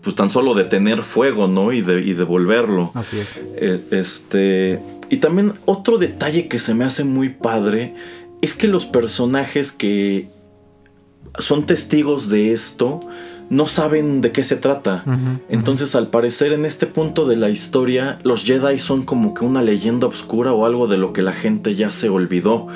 pues 0.01 0.15
tan 0.15 0.29
solo 0.29 0.53
de 0.53 0.65
tener 0.65 1.01
fuego, 1.01 1.47
¿no? 1.47 1.71
Y 1.71 1.81
de, 1.81 2.01
y 2.01 2.13
devolverlo. 2.13 2.91
Así 2.93 3.19
es. 3.19 3.37
Eh, 3.37 3.79
este, 3.91 4.79
y 5.09 5.17
también 5.17 5.53
otro 5.65 5.97
detalle 5.97 6.47
que 6.47 6.59
se 6.59 6.73
me 6.73 6.85
hace 6.85 7.03
muy 7.03 7.29
padre 7.29 7.95
es 8.41 8.55
que 8.55 8.67
los 8.67 8.85
personajes 8.85 9.71
que 9.71 10.27
son 11.39 11.65
testigos 11.65 12.29
de 12.29 12.53
esto, 12.53 12.99
no 13.49 13.67
saben 13.67 14.21
de 14.21 14.31
qué 14.31 14.43
se 14.43 14.55
trata. 14.55 15.03
Entonces, 15.49 15.95
al 15.95 16.09
parecer, 16.09 16.53
en 16.53 16.65
este 16.65 16.87
punto 16.87 17.25
de 17.25 17.35
la 17.35 17.49
historia, 17.49 18.19
los 18.23 18.43
Jedi 18.43 18.79
son 18.79 19.03
como 19.03 19.33
que 19.33 19.45
una 19.45 19.61
leyenda 19.61 20.07
oscura 20.07 20.53
o 20.53 20.65
algo 20.65 20.87
de 20.87 20.97
lo 20.97 21.13
que 21.13 21.21
la 21.21 21.33
gente 21.33 21.75
ya 21.75 21.89
se 21.89 22.09
olvidó. 22.09 22.67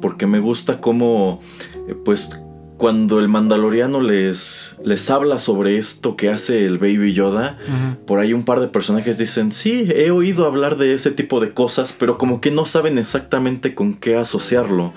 Porque 0.00 0.26
me 0.26 0.38
gusta 0.38 0.80
cómo, 0.80 1.40
eh, 1.88 1.94
pues, 2.04 2.30
cuando 2.78 3.18
el 3.18 3.26
mandaloriano 3.26 4.00
les, 4.00 4.76
les 4.84 5.10
habla 5.10 5.40
sobre 5.40 5.78
esto 5.78 6.14
que 6.14 6.30
hace 6.30 6.64
el 6.64 6.78
Baby 6.78 7.12
Yoda, 7.12 7.58
por 8.06 8.20
ahí 8.20 8.32
un 8.32 8.44
par 8.44 8.60
de 8.60 8.68
personajes 8.68 9.18
dicen, 9.18 9.50
sí, 9.50 9.88
he 9.92 10.12
oído 10.12 10.46
hablar 10.46 10.76
de 10.76 10.94
ese 10.94 11.10
tipo 11.10 11.40
de 11.40 11.50
cosas, 11.50 11.92
pero 11.92 12.18
como 12.18 12.40
que 12.40 12.52
no 12.52 12.66
saben 12.66 12.96
exactamente 12.96 13.74
con 13.74 13.94
qué 13.94 14.16
asociarlo. 14.16 14.92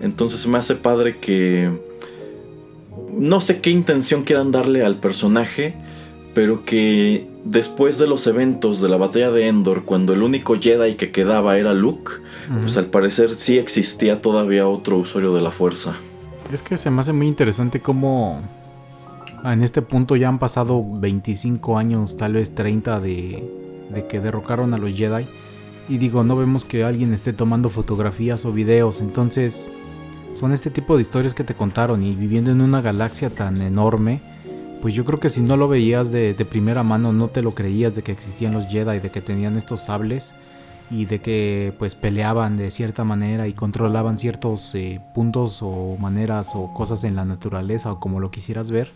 Entonces 0.00 0.46
me 0.46 0.58
hace 0.58 0.76
padre 0.76 1.18
que 1.18 1.72
no 3.18 3.40
sé 3.40 3.60
qué 3.60 3.70
intención 3.70 4.24
quieran 4.24 4.52
darle 4.52 4.84
al 4.84 4.96
personaje, 4.96 5.74
pero 6.34 6.64
que 6.64 7.28
después 7.44 7.98
de 7.98 8.06
los 8.06 8.26
eventos 8.26 8.80
de 8.80 8.88
la 8.88 8.96
batalla 8.96 9.30
de 9.30 9.48
Endor, 9.48 9.84
cuando 9.84 10.12
el 10.12 10.22
único 10.22 10.56
Jedi 10.56 10.94
que 10.94 11.12
quedaba 11.12 11.56
era 11.58 11.74
Luke, 11.74 12.12
pues 12.60 12.76
al 12.76 12.86
parecer 12.86 13.34
sí 13.34 13.58
existía 13.58 14.20
todavía 14.20 14.68
otro 14.68 14.98
usuario 14.98 15.34
de 15.34 15.40
la 15.40 15.50
fuerza. 15.50 15.96
Es 16.52 16.62
que 16.62 16.76
se 16.76 16.90
me 16.90 17.00
hace 17.00 17.12
muy 17.12 17.26
interesante 17.26 17.80
cómo 17.80 18.42
en 19.44 19.62
este 19.62 19.82
punto 19.82 20.16
ya 20.16 20.28
han 20.28 20.38
pasado 20.38 20.84
25 20.84 21.78
años, 21.78 22.16
tal 22.16 22.34
vez 22.34 22.54
30 22.54 23.00
de, 23.00 23.44
de 23.94 24.06
que 24.06 24.20
derrocaron 24.20 24.74
a 24.74 24.78
los 24.78 24.92
Jedi. 24.92 25.26
Y 25.88 25.98
digo, 25.98 26.24
no 26.24 26.34
vemos 26.36 26.64
que 26.64 26.82
alguien 26.82 27.12
esté 27.12 27.34
tomando 27.34 27.68
fotografías 27.68 28.44
o 28.46 28.52
videos, 28.52 29.00
entonces 29.00 29.68
son 30.34 30.52
este 30.52 30.68
tipo 30.68 30.96
de 30.96 31.02
historias 31.02 31.32
que 31.32 31.44
te 31.44 31.54
contaron 31.54 32.02
y 32.02 32.14
viviendo 32.14 32.50
en 32.50 32.60
una 32.60 32.82
galaxia 32.82 33.30
tan 33.30 33.62
enorme, 33.62 34.20
pues 34.82 34.92
yo 34.92 35.04
creo 35.04 35.20
que 35.20 35.30
si 35.30 35.40
no 35.40 35.56
lo 35.56 35.68
veías 35.68 36.10
de, 36.10 36.34
primera 36.44 36.82
mano 36.82 37.12
no 37.12 37.28
te 37.28 37.40
lo 37.40 37.54
creías 37.54 37.94
de 37.94 38.02
que 38.02 38.12
existían 38.12 38.52
los 38.52 38.66
Jedi, 38.66 38.98
de 38.98 39.10
que 39.10 39.20
tenían 39.20 39.56
estos 39.56 39.82
sables 39.82 40.34
y 40.90 41.06
de 41.06 41.20
que 41.20 41.72
pues 41.78 41.94
peleaban 41.94 42.56
de 42.56 42.70
cierta 42.70 43.04
manera 43.04 43.46
y 43.46 43.54
controlaban 43.54 44.18
ciertos 44.18 44.74
eh, 44.74 45.00
puntos 45.14 45.60
o 45.62 45.96
maneras 45.98 46.50
o 46.54 46.74
cosas 46.74 47.04
en 47.04 47.14
la 47.14 47.24
naturaleza 47.24 47.92
o 47.92 48.00
como 48.00 48.18
lo 48.18 48.30
quisieras 48.30 48.70
ver. 48.70 48.90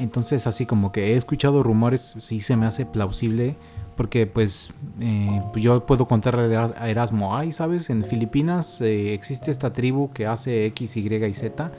Entonces 0.00 0.46
así 0.46 0.64
como 0.64 0.90
que 0.90 1.12
he 1.12 1.16
escuchado 1.16 1.62
rumores, 1.62 2.14
sí 2.18 2.40
se 2.40 2.56
me 2.56 2.66
hace 2.66 2.86
plausible 2.86 3.56
porque 3.96 4.26
pues 4.26 4.70
eh, 5.00 5.40
yo 5.56 5.84
puedo 5.86 6.06
contarle 6.06 6.56
a 6.56 6.88
Erasmo, 6.88 7.36
ay, 7.36 7.52
¿sabes? 7.52 7.90
En 7.90 8.04
Filipinas 8.04 8.80
eh, 8.80 9.14
existe 9.14 9.50
esta 9.50 9.72
tribu 9.72 10.10
que 10.12 10.26
hace 10.26 10.66
X, 10.66 10.96
Y 10.96 11.14
y 11.14 11.34
Z. 11.34 11.72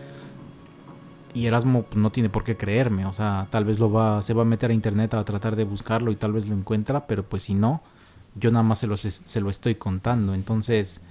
y 1.33 1.45
Erasmo 1.45 1.85
no 1.95 2.11
tiene 2.11 2.29
por 2.29 2.43
qué 2.43 2.55
creerme, 2.57 3.05
o 3.05 3.13
sea, 3.13 3.47
tal 3.49 3.65
vez 3.65 3.79
lo 3.79 3.91
va, 3.91 4.21
se 4.21 4.33
va 4.33 4.43
a 4.43 4.45
meter 4.45 4.71
a 4.71 4.73
internet 4.73 5.13
a 5.13 5.23
tratar 5.25 5.55
de 5.55 5.63
buscarlo 5.63 6.11
y 6.11 6.15
tal 6.15 6.33
vez 6.33 6.47
lo 6.47 6.55
encuentra, 6.55 7.07
pero 7.07 7.23
pues 7.23 7.43
si 7.43 7.53
no, 7.55 7.81
yo 8.35 8.51
nada 8.51 8.63
más 8.63 8.79
se 8.79 8.87
lo, 8.87 8.97
se 8.97 9.41
lo 9.41 9.49
estoy 9.49 9.75
contando, 9.75 10.33
entonces 10.33 11.01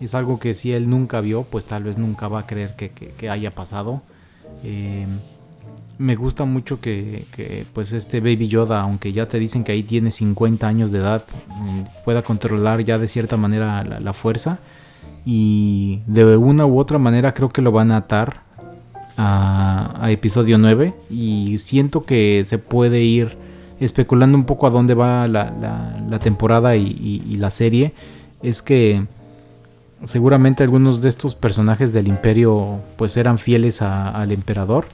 es 0.00 0.14
algo 0.14 0.38
que 0.38 0.54
si 0.54 0.72
él 0.72 0.90
nunca 0.90 1.20
vio, 1.20 1.44
pues 1.44 1.64
tal 1.64 1.84
vez 1.84 1.98
nunca 1.98 2.28
va 2.28 2.40
a 2.40 2.46
creer 2.46 2.74
que, 2.76 3.30
haya 3.30 3.50
pasado. 3.50 4.02
Eh, 4.64 5.06
me 5.98 6.16
gusta 6.16 6.44
mucho 6.44 6.80
que, 6.80 7.24
pues 7.72 7.92
este 7.92 8.20
Baby 8.20 8.48
Yoda, 8.48 8.80
aunque 8.80 9.12
ya 9.12 9.26
te 9.28 9.38
dicen 9.38 9.64
que 9.64 9.72
ahí 9.72 9.82
tiene 9.82 10.10
50 10.10 10.66
años 10.66 10.90
de 10.90 10.98
edad, 10.98 11.24
mm, 11.48 12.04
pueda 12.04 12.22
controlar 12.22 12.84
ya 12.84 12.98
de 12.98 13.08
cierta 13.08 13.36
manera 13.36 13.84
la 13.84 14.12
fuerza. 14.12 14.58
Y 15.24 16.00
de 16.06 16.36
una 16.36 16.66
u 16.66 16.78
otra 16.78 16.98
manera 16.98 17.32
creo 17.34 17.50
que 17.50 17.62
lo 17.62 17.70
van 17.70 17.92
a 17.92 17.98
atar 17.98 18.42
a, 19.16 20.10
episodio 20.10 20.58
9 20.58 20.94
y 21.10 21.58
siento 21.58 22.04
que 22.04 22.42
se 22.44 22.58
puede 22.58 23.00
ir 23.00 23.36
especulando 23.78 24.36
un 24.36 24.44
poco 24.44 24.66
a 24.66 24.70
dónde 24.70 24.94
va 24.94 25.28
la, 25.28 26.18
temporada 26.20 26.76
y, 26.76 27.36
la 27.38 27.50
serie. 27.50 27.92
Es 28.42 28.62
que 28.62 29.06
seguramente 30.02 30.64
algunos 30.64 31.00
de 31.00 31.08
estos 31.08 31.36
personajes 31.36 31.92
del 31.92 32.08
imperio 32.08 32.80
pues 32.96 33.16
eran 33.16 33.38
fieles 33.38 33.82
al 33.82 34.32
emperador 34.32 34.86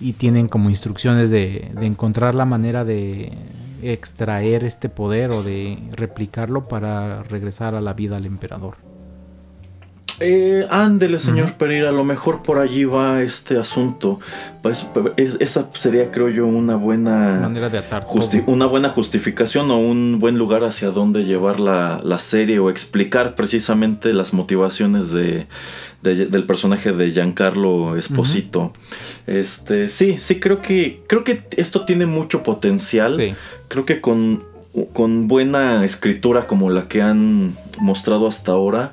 y 0.00 0.14
tienen 0.14 0.48
como 0.48 0.70
instrucciones 0.70 1.30
de, 1.30 1.72
encontrar 1.80 2.34
la 2.34 2.46
manera 2.46 2.84
de 2.84 3.32
extraer 3.82 4.64
este 4.64 4.88
poder 4.88 5.30
o 5.30 5.42
de 5.42 5.78
replicarlo 5.92 6.68
para 6.68 7.22
regresar 7.24 7.74
a 7.74 7.80
la 7.80 7.92
vida 7.92 8.16
al 8.16 8.26
emperador. 8.26 8.89
Eh, 10.22 10.66
ándele, 10.68 11.18
señor 11.18 11.54
Pereira, 11.54 11.88
a 11.88 11.92
lo 11.92 12.04
mejor 12.04 12.42
por 12.42 12.58
allí 12.58 12.84
va 12.84 13.22
este 13.22 13.56
asunto. 13.56 14.20
Pues, 14.60 14.86
esa 15.16 15.70
sería, 15.72 16.10
creo 16.10 16.28
yo, 16.28 16.46
una 16.46 16.76
buena 16.76 17.40
manera 17.40 17.70
de 17.70 17.78
atar 17.78 18.04
una 18.46 18.66
buena 18.66 18.90
justificación 18.90 19.70
o 19.70 19.78
un 19.78 20.18
buen 20.18 20.36
lugar 20.36 20.62
hacia 20.64 20.90
donde 20.90 21.24
llevar 21.24 21.58
la, 21.58 22.18
serie 22.18 22.58
o 22.58 22.68
explicar 22.68 23.34
precisamente 23.34 24.12
las 24.12 24.34
motivaciones 24.34 25.10
de, 25.10 25.46
del 26.02 26.44
personaje 26.44 26.92
de 26.92 27.12
Giancarlo 27.12 27.96
Esposito. 27.96 28.74
Este, 29.26 29.88
sí, 29.88 30.16
sí, 30.18 30.38
creo 30.38 30.60
que 30.60 31.02
creo 31.06 31.24
que 31.24 31.44
esto 31.56 31.86
tiene 31.86 32.04
mucho 32.04 32.42
potencial. 32.42 33.16
Creo 33.68 33.86
que 33.86 34.02
con, 34.02 34.44
con 34.92 35.28
buena 35.28 35.82
escritura 35.82 36.46
como 36.46 36.68
la 36.68 36.88
que 36.88 37.00
han 37.00 37.54
mostrado 37.78 38.26
hasta 38.26 38.52
ahora 38.52 38.92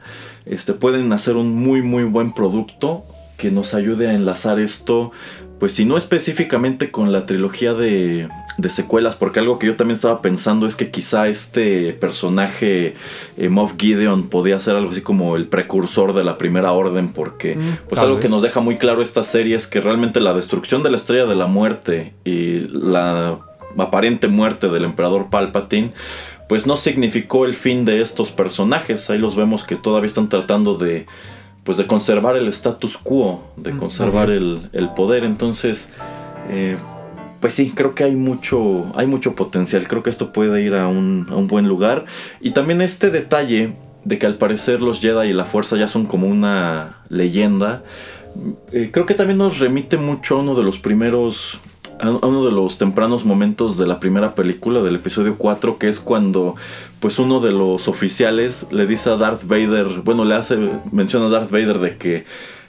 este, 0.50 0.74
pueden 0.74 1.12
hacer 1.14 1.36
un 1.36 1.56
muy 1.56 1.82
muy 1.82 2.04
buen 2.04 2.34
producto 2.34 3.04
que 3.38 3.52
nos 3.52 3.74
ayude 3.74 4.08
a 4.08 4.14
enlazar 4.14 4.60
esto, 4.60 5.12
pues 5.60 5.74
si 5.74 5.86
no 5.86 5.98
específicamente 5.98 6.92
con 6.92 7.12
la 7.12 7.26
trilogía 7.26 7.74
de, 7.74 8.30
secuelas, 8.68 9.16
porque 9.16 9.40
algo 9.40 9.60
que 9.60 9.68
yo 9.68 9.76
también 9.76 9.96
estaba 9.96 10.22
pensando 10.22 10.66
es 10.66 10.76
que 10.76 10.90
quizá 10.90 11.28
este 11.28 11.94
personaje 11.94 12.96
eh, 13.38 13.50
Moff 13.50 13.74
Gideon 13.78 14.30
podía 14.30 14.60
ser 14.60 14.76
algo 14.76 14.92
así 14.92 15.02
como 15.02 15.36
el 15.36 15.48
precursor 15.48 16.14
de 16.14 16.24
la 16.24 16.38
primera 16.38 16.72
orden, 16.72 17.10
porque 17.10 17.56
mm, 17.56 17.78
pues 17.88 18.02
algo 18.02 18.20
que 18.20 18.30
nos 18.30 18.42
deja 18.42 18.60
muy 18.60 18.76
claro 18.78 19.02
esta 19.02 19.24
serie 19.24 19.56
es 19.56 19.68
que 19.68 19.80
realmente 19.80 20.20
la 20.20 20.34
destrucción 20.34 20.84
de 20.84 20.90
la 20.90 20.98
estrella 20.98 21.26
de 21.26 21.36
la 21.36 21.48
muerte 21.48 22.14
y 22.26 22.68
la 22.70 23.40
aparente 23.78 24.28
muerte 24.28 24.70
del 24.70 24.86
emperador 24.86 25.30
Palpatine 25.30 25.92
pues 26.48 26.66
no 26.66 26.78
significó 26.78 27.46
el 27.46 27.56
fin 27.56 27.86
de 27.86 28.02
estos 28.02 28.32
personajes. 28.32 29.10
Ahí 29.10 29.18
los 29.18 29.36
vemos 29.36 29.64
que 29.64 29.76
todavía 29.76 30.08
están 30.08 30.30
tratando 30.30 30.78
de, 30.78 31.06
pues 31.64 31.78
de 31.78 31.88
conservar 31.88 32.38
el 32.38 32.48
status 32.48 32.98
quo, 32.98 33.44
de 33.58 33.74
mm, 33.74 33.78
conservar 33.78 34.30
el, 34.30 34.90
poder. 34.96 35.24
Entonces, 35.24 35.90
eh, 36.50 36.78
pues 37.42 37.54
sí, 37.54 37.74
creo 37.76 37.96
que 37.96 38.06
hay 38.06 38.16
mucho, 38.16 38.86
hay 38.96 39.08
mucho 39.08 39.36
potencial. 39.36 39.88
Creo 39.88 40.04
que 40.04 40.10
esto 40.10 40.32
puede 40.32 40.62
ir 40.62 40.76
a 40.76 40.88
un, 40.88 41.28
a 41.30 41.36
un 41.36 41.48
buen 41.48 41.68
lugar. 41.68 42.06
Y 42.40 42.52
también 42.52 42.82
este 42.82 43.10
detalle 43.10 43.74
de 44.06 44.18
que 44.18 44.26
al 44.26 44.38
parecer 44.38 44.82
los 44.82 45.02
Jedi 45.02 45.30
y 45.30 45.34
la 45.34 45.44
Fuerza 45.44 45.76
ya 45.76 45.90
son 45.90 46.06
como 46.06 46.28
una 46.28 47.02
leyenda. 47.10 47.84
Eh, 48.72 48.90
creo 48.92 49.06
que 49.06 49.16
también 49.16 49.38
nos 49.38 49.60
remite 49.60 49.98
mucho 49.98 50.38
a 50.38 50.40
uno 50.40 50.56
de 50.56 50.64
los 50.64 50.80
primeros 50.80 51.60
a 52.00 52.10
uno 52.10 52.46
de 52.46 52.52
los 52.52 52.78
tempranos 52.78 53.26
momentos 53.26 53.78
de 53.78 53.88
la 53.88 54.00
primera 54.00 54.36
película, 54.36 54.82
del 54.82 54.96
episodio 54.96 55.36
4, 55.38 55.78
que 55.78 55.88
es 55.88 56.00
cuando 56.00 56.56
pues 57.00 57.20
uno 57.20 57.40
de 57.40 57.52
los 57.52 57.88
oficiales 57.88 58.68
le 58.72 58.86
dice 58.86 59.10
a 59.10 59.18
Darth 59.18 59.46
Vader, 59.46 60.02
bueno, 60.04 60.26
le 60.26 60.36
hace 60.36 60.58
mención 60.92 61.24
a 61.24 61.30
Darth 61.30 61.52
Vader 61.52 61.80
de 61.80 61.98
que 61.98 62.26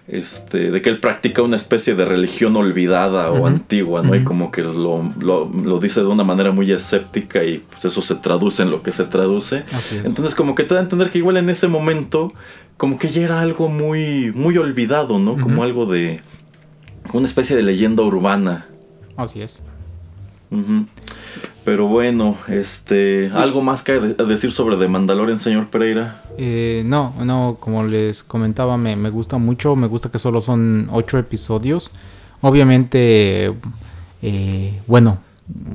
este, 0.09 0.71
de 0.71 0.81
que 0.81 0.89
él 0.89 1.01
practica 1.01 1.43
una 1.43 1.57
especie 1.57 1.95
de 1.95 2.07
religión 2.07 2.57
olvidada 2.57 3.31
o 3.31 3.47
antigua, 3.47 4.03
¿no? 4.03 4.15
Y 4.15 4.25
como 4.25 4.51
que 4.51 4.63
lo, 4.63 5.13
lo, 5.21 5.81
dice 5.81 6.01
de 6.01 6.07
una 6.07 6.25
manera 6.25 6.51
muy 6.51 6.73
escéptica 6.73 7.45
y 7.45 7.59
pues 7.59 7.85
eso 7.85 8.01
se 8.01 8.15
traduce 8.15 8.63
en 8.63 8.71
lo 8.71 8.83
que 8.83 8.91
se 8.91 9.05
traduce. 9.05 9.65
Entonces 10.05 10.35
como 10.35 10.55
que 10.55 10.65
te 10.65 10.73
da 10.73 10.81
a 10.81 10.83
entender 10.83 11.11
que 11.11 11.19
igual 11.19 11.37
en 11.37 11.51
ese 11.51 11.69
momento 11.69 12.33
como 12.79 12.99
que 12.99 13.09
ya 13.09 13.23
era 13.23 13.41
algo 13.43 13.69
muy, 13.69 14.33
muy 14.33 14.57
olvidado, 14.57 15.19
¿no? 15.19 15.37
Como 15.37 15.63
algo 15.63 15.85
de... 15.85 16.23
una 17.13 17.27
especie 17.27 17.55
de 17.55 17.63
leyenda 17.63 18.03
urbana. 18.03 18.67
Así 19.19 19.43
es. 19.43 19.61
Pero 21.65 21.89
bueno, 21.89 22.37
este, 22.47 23.31
¿algo 23.35 23.61
más 23.61 23.83
que 23.83 23.99
decir 24.01 24.53
sobre 24.53 24.77
The 24.77 24.87
Mandalorian, 24.87 25.41
señor 25.41 25.69
Pereira? 25.69 26.23
Eh, 26.39 26.83
no, 26.87 27.13
no, 27.25 27.57
como 27.59 27.83
les 27.83 28.23
comentaba, 28.23 28.77
me, 28.77 28.95
gusta 29.11 29.37
mucho, 29.39 29.75
me 29.75 29.89
gusta 29.89 30.09
que 30.09 30.21
solo 30.21 30.41
son 30.41 30.89
ocho 30.93 31.19
episodios. 31.19 31.91
Obviamente, 32.43 33.53
eh, 34.23 34.81
bueno, 34.87 35.19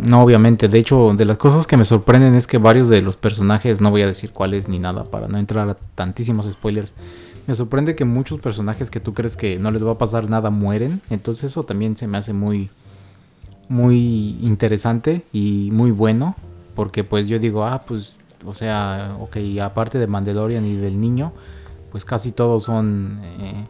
no 0.07 0.23
obviamente, 0.23 0.69
de 0.69 0.79
hecho, 0.79 1.13
de 1.13 1.25
las 1.25 1.37
cosas 1.37 1.67
que 1.67 1.75
me 1.75 1.83
sorprenden 1.83 2.35
es 2.35 2.47
que 2.47 2.57
varios 2.57 2.87
de 2.87 3.01
los 3.01 3.17
personajes, 3.17 3.81
no 3.81 3.91
voy 3.91 4.03
a 4.03 4.07
decir 4.07 4.31
cuáles 4.31 4.69
ni 4.69 4.79
nada 4.79 5.03
para 5.03 5.27
no 5.27 5.37
entrar 5.37 5.69
a 5.69 5.75
tantísimos 5.95 6.49
spoilers, 6.49 6.93
me 7.45 7.55
sorprende 7.55 7.93
que 7.93 8.05
muchos 8.05 8.39
personajes 8.39 8.89
que 8.89 9.01
tú 9.01 9.13
crees 9.13 9.35
que 9.35 9.59
no 9.59 9.69
les 9.69 9.85
va 9.85 9.91
a 9.91 9.97
pasar 9.97 10.29
nada 10.29 10.49
mueren, 10.49 11.01
entonces 11.09 11.51
eso 11.51 11.63
también 11.63 11.97
se 11.97 12.07
me 12.07 12.17
hace 12.17 12.31
muy 12.31 12.69
muy 13.73 14.37
interesante 14.41 15.23
y 15.33 15.69
muy 15.71 15.89
bueno, 15.89 16.35
porque 16.75 17.03
pues 17.03 17.25
yo 17.25 17.39
digo, 17.39 17.65
ah, 17.65 17.83
pues, 17.87 18.17
o 18.45 18.53
sea, 18.53 19.17
ok, 19.19 19.37
aparte 19.63 19.97
de 19.97 20.05
Mandalorian 20.05 20.63
y 20.63 20.75
del 20.75 21.01
niño, 21.01 21.33
pues 21.91 22.05
casi 22.05 22.31
todos 22.31 22.65
son, 22.65 23.19
eh, 23.39 23.65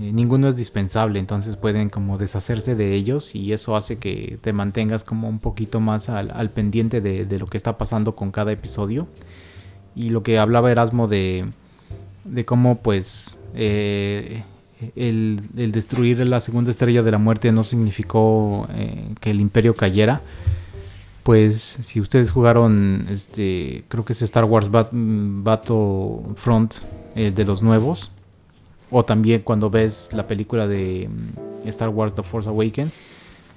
eh, 0.00 0.12
ninguno 0.12 0.48
es 0.48 0.56
dispensable, 0.56 1.20
entonces 1.20 1.54
pueden 1.54 1.90
como 1.90 2.18
deshacerse 2.18 2.74
de 2.74 2.94
ellos 2.94 3.36
y 3.36 3.52
eso 3.52 3.76
hace 3.76 3.98
que 3.98 4.36
te 4.42 4.52
mantengas 4.52 5.04
como 5.04 5.28
un 5.28 5.38
poquito 5.38 5.78
más 5.78 6.08
al, 6.08 6.50
pendiente 6.50 7.00
de, 7.00 7.38
lo 7.38 7.46
que 7.46 7.56
está 7.56 7.78
pasando 7.78 8.16
con 8.16 8.32
cada 8.32 8.50
episodio. 8.50 9.06
Y 9.94 10.10
lo 10.10 10.24
que 10.24 10.38
hablaba 10.40 10.72
Erasmo 10.72 11.06
de, 11.06 11.46
de 12.24 12.44
cómo 12.44 12.82
pues... 12.82 13.38
Eh, 13.54 14.42
el, 14.94 15.40
destruir 15.72 16.24
la 16.26 16.40
segunda 16.40 16.70
estrella 16.70 17.02
de 17.02 17.10
la 17.10 17.18
muerte 17.18 17.50
no 17.52 17.64
significó 17.64 18.68
eh, 18.74 19.14
que 19.20 19.30
el 19.30 19.40
imperio 19.40 19.74
cayera. 19.74 20.22
Pues 21.22 21.78
si 21.80 22.00
ustedes 22.00 22.30
jugaron, 22.30 23.06
este, 23.10 23.84
creo 23.88 24.04
que 24.04 24.12
es 24.12 24.22
Star 24.22 24.44
Wars 24.44 24.70
Battlefront 24.70 26.74
eh, 27.16 27.32
de 27.32 27.44
los 27.44 27.62
nuevos, 27.62 28.12
o 28.90 29.04
también 29.04 29.42
cuando 29.42 29.68
ves 29.68 30.10
la 30.12 30.28
película 30.28 30.68
de 30.68 31.08
mm, 31.08 31.68
Star 31.68 31.88
Wars 31.88 32.14
The 32.14 32.22
Force 32.22 32.48
Awakens, 32.48 33.00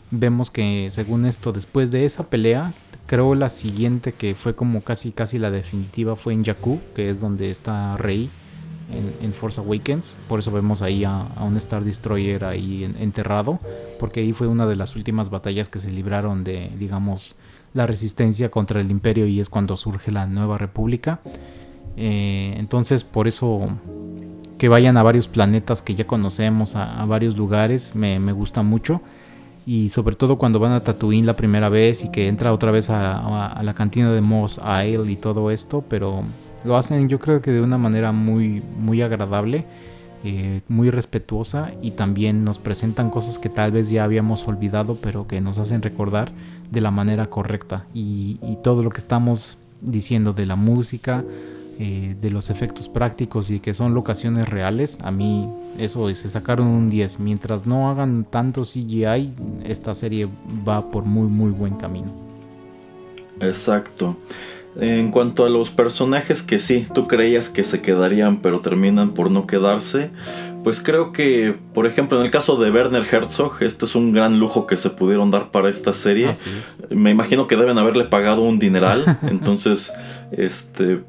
vemos 0.10 0.50
que 0.50 0.88
según 0.90 1.26
esto, 1.26 1.54
después 1.54 1.92
de 1.92 2.06
esa 2.06 2.26
pelea, 2.26 2.74
creo 3.06 3.36
la 3.36 3.50
siguiente 3.50 4.14
que 4.14 4.34
fue 4.34 4.56
como 4.56 4.82
casi 4.82 5.12
casi 5.12 5.38
la 5.38 5.52
definitiva 5.52 6.16
fue 6.16 6.34
en 6.34 6.44
Jakku, 6.44 6.80
que 6.96 7.10
es 7.10 7.22
donde 7.22 7.52
está 7.52 7.98
Rey 7.98 8.32
en, 8.92 9.34
Force 9.34 9.60
Awakens. 9.60 10.18
Por 10.28 10.40
eso 10.40 10.52
vemos 10.52 10.82
ahí 10.82 11.04
a, 11.04 11.28
un 11.42 11.58
Star 11.58 11.84
Destroyer 11.84 12.46
ahí 12.46 12.84
enterrado. 13.00 13.60
Porque 14.00 14.22
ahí 14.22 14.34
fue 14.34 14.48
una 14.48 14.66
de 14.68 14.76
las 14.76 14.96
últimas 14.96 15.30
batallas 15.30 15.70
que 15.70 15.80
se 15.80 15.92
libraron 15.92 16.44
de, 16.44 16.72
digamos, 16.78 17.36
la 17.74 17.86
resistencia 17.86 18.50
contra 18.50 18.82
el 18.82 18.92
imperio 18.92 19.28
y 19.28 19.40
es 19.40 19.50
cuando 19.50 19.78
surge 19.78 20.12
la 20.12 20.28
nueva 20.28 20.58
república. 20.58 21.20
Eh, 21.98 22.56
entonces 22.58 23.04
por 23.04 23.28
eso 23.28 23.66
que 24.58 24.70
vayan 24.70 24.98
a 24.98 25.04
varios 25.04 25.28
planetas 25.28 25.82
que 25.82 25.96
ya 25.96 26.06
conocemos, 26.08 26.76
a, 26.76 27.06
varios 27.06 27.38
lugares, 27.38 27.96
me, 27.96 28.18
gusta 28.32 28.64
mucho. 28.64 29.02
Y 29.66 29.90
sobre 29.90 30.16
todo 30.16 30.38
cuando 30.38 30.60
van 30.60 30.72
a 30.72 30.82
Tatooine 30.82 31.26
la 31.26 31.36
primera 31.36 31.70
vez 31.70 32.04
y 32.04 32.10
que 32.10 32.28
entra 32.28 32.52
otra 32.52 32.72
vez 32.72 32.90
a, 32.90 33.48
a 33.48 33.64
la 33.64 33.74
cantina 33.76 34.12
de 34.12 34.22
Moss 34.22 34.60
Isle 34.60 35.12
y 35.12 35.16
todo 35.16 35.52
esto, 35.52 35.84
pero 35.88 36.24
lo 36.66 36.78
hacen 36.78 37.10
yo 37.10 37.20
creo 37.20 37.42
que 37.42 37.52
de 37.52 37.62
una 37.62 37.78
manera 37.78 38.12
muy, 38.12 38.62
muy 38.80 39.02
agradable, 39.02 39.66
eh, 40.24 40.62
muy 40.68 40.90
respetuosa 40.90 41.72
y 41.82 41.92
también 41.92 42.44
nos 42.44 42.60
presentan 42.60 43.10
cosas 43.10 43.40
que 43.40 43.50
tal 43.50 43.72
vez 43.72 43.90
ya 43.90 44.04
habíamos 44.04 44.48
olvidado 44.48 44.98
pero 45.02 45.28
que 45.28 45.40
nos 45.40 45.60
hacen 45.60 45.82
recordar 45.82 46.32
de 46.72 46.82
la 46.82 46.92
manera 46.92 47.30
correcta 47.30 47.86
y, 47.94 48.38
todo 48.62 48.84
lo 48.84 48.90
que 48.90 49.00
estamos 49.00 49.58
diciendo 49.82 50.34
de 50.34 50.46
la 50.46 50.58
música, 50.58 51.24
eh, 51.80 52.16
de 52.22 52.30
los 52.30 52.50
efectos 52.50 52.90
prácticos 52.90 53.50
y 53.50 53.62
que 53.62 53.74
son 53.74 53.94
locaciones 53.94 54.50
reales, 54.50 54.98
a 55.02 55.12
mí 55.12 55.50
eso 55.78 56.10
es, 56.10 56.20
se 56.20 56.30
sacaron 56.30 56.68
un 56.68 56.90
10. 56.90 57.20
Mientras 57.20 57.66
no 57.66 57.90
hagan 57.90 58.26
tanto 58.30 58.64
CGI, 58.64 59.34
esta 59.64 59.96
serie 59.96 60.28
va 60.68 60.90
por 60.90 61.06
muy 61.06 61.30
muy 61.30 61.52
buen 61.52 61.76
camino. 61.76 62.12
Exacto. 63.40 64.18
En 64.82 65.12
cuanto 65.12 65.46
a 65.46 65.50
los 65.50 65.70
personajes 65.70 66.42
que 66.42 66.60
sí, 66.60 66.88
tú 66.94 67.04
creías 67.04 67.50
que 67.50 67.64
se 67.64 67.82
quedarían 67.82 68.42
pero 68.42 68.60
terminan 68.60 69.12
por 69.12 69.30
no 69.32 69.46
quedarse, 69.46 70.10
pues 70.64 70.82
creo 70.82 71.12
que, 71.12 71.56
por 71.74 71.86
ejemplo, 71.86 72.18
en 72.18 72.26
el 72.26 72.32
caso 72.32 72.58
de 72.58 72.72
Werner 72.72 73.06
Herzog, 73.10 73.62
este 73.62 73.86
es 73.86 73.96
un 73.96 74.12
gran 74.12 74.40
lujo 74.40 74.68
que 74.68 74.78
se 74.78 74.90
pudieron 74.90 75.32
dar 75.32 75.52
para 75.52 75.70
esta 75.70 75.94
serie. 75.94 76.32
Me 76.90 77.12
imagino 77.12 77.48
que 77.48 77.56
deben 77.56 77.78
haberle 77.78 78.06
pagado 78.06 78.42
un 78.42 78.60
dineral, 78.60 79.18
entonces, 79.30 79.92
este, 80.32 81.02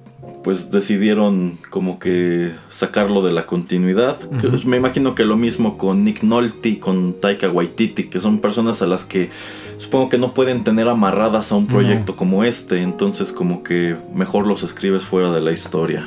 pues 0.42 0.70
decidieron 0.70 1.58
como 1.70 1.98
que 1.98 2.52
sacarlo 2.68 3.22
de 3.22 3.32
la 3.32 3.46
continuidad. 3.46 4.18
Me 4.64 4.76
imagino 4.76 5.14
que 5.14 5.24
lo 5.24 5.36
mismo 5.36 5.76
con 5.76 6.04
Nick 6.04 6.22
Nolte, 6.22 6.78
con 6.78 7.14
Taika 7.20 7.50
Waititi, 7.50 8.04
que 8.04 8.20
son 8.20 8.40
personas 8.40 8.82
a 8.82 8.86
las 8.86 9.04
que 9.04 9.30
supongo 9.90 10.08
que 10.08 10.18
no 10.18 10.34
pueden 10.34 10.62
tener 10.62 10.86
amarradas 10.88 11.50
a 11.50 11.56
un 11.56 11.66
proyecto 11.66 12.14
como 12.14 12.44
este, 12.44 12.80
entonces 12.80 13.32
como 13.32 13.64
que 13.64 13.96
mejor 14.14 14.46
los 14.46 14.62
escribes 14.62 15.02
fuera 15.02 15.32
de 15.32 15.40
la 15.40 15.50
historia. 15.50 16.06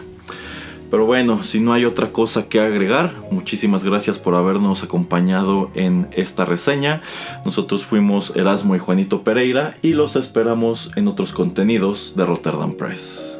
Pero 0.89 1.05
bueno, 1.05 1.43
si 1.43 1.59
no 1.59 1.73
hay 1.73 1.83
otra 1.83 2.13
cosa 2.13 2.47
que 2.47 2.61
agregar, 2.61 3.13
muchísimas 3.29 3.83
gracias 3.83 4.19
por 4.19 4.35
habernos 4.35 4.83
acompañado 4.83 5.69
en 5.75 6.07
esta 6.13 6.45
reseña. 6.45 7.01
Nosotros 7.43 7.83
fuimos 7.83 8.31
Erasmo 8.37 8.73
y 8.73 8.79
Juanito 8.79 9.21
Pereira 9.23 9.75
y 9.81 9.91
los 9.91 10.15
esperamos 10.15 10.89
en 10.95 11.09
otros 11.09 11.33
contenidos 11.33 12.13
de 12.15 12.25
Rotterdam 12.25 12.75
Press. 12.75 13.37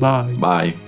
Bye. 0.00 0.34
Bye. 0.38 0.87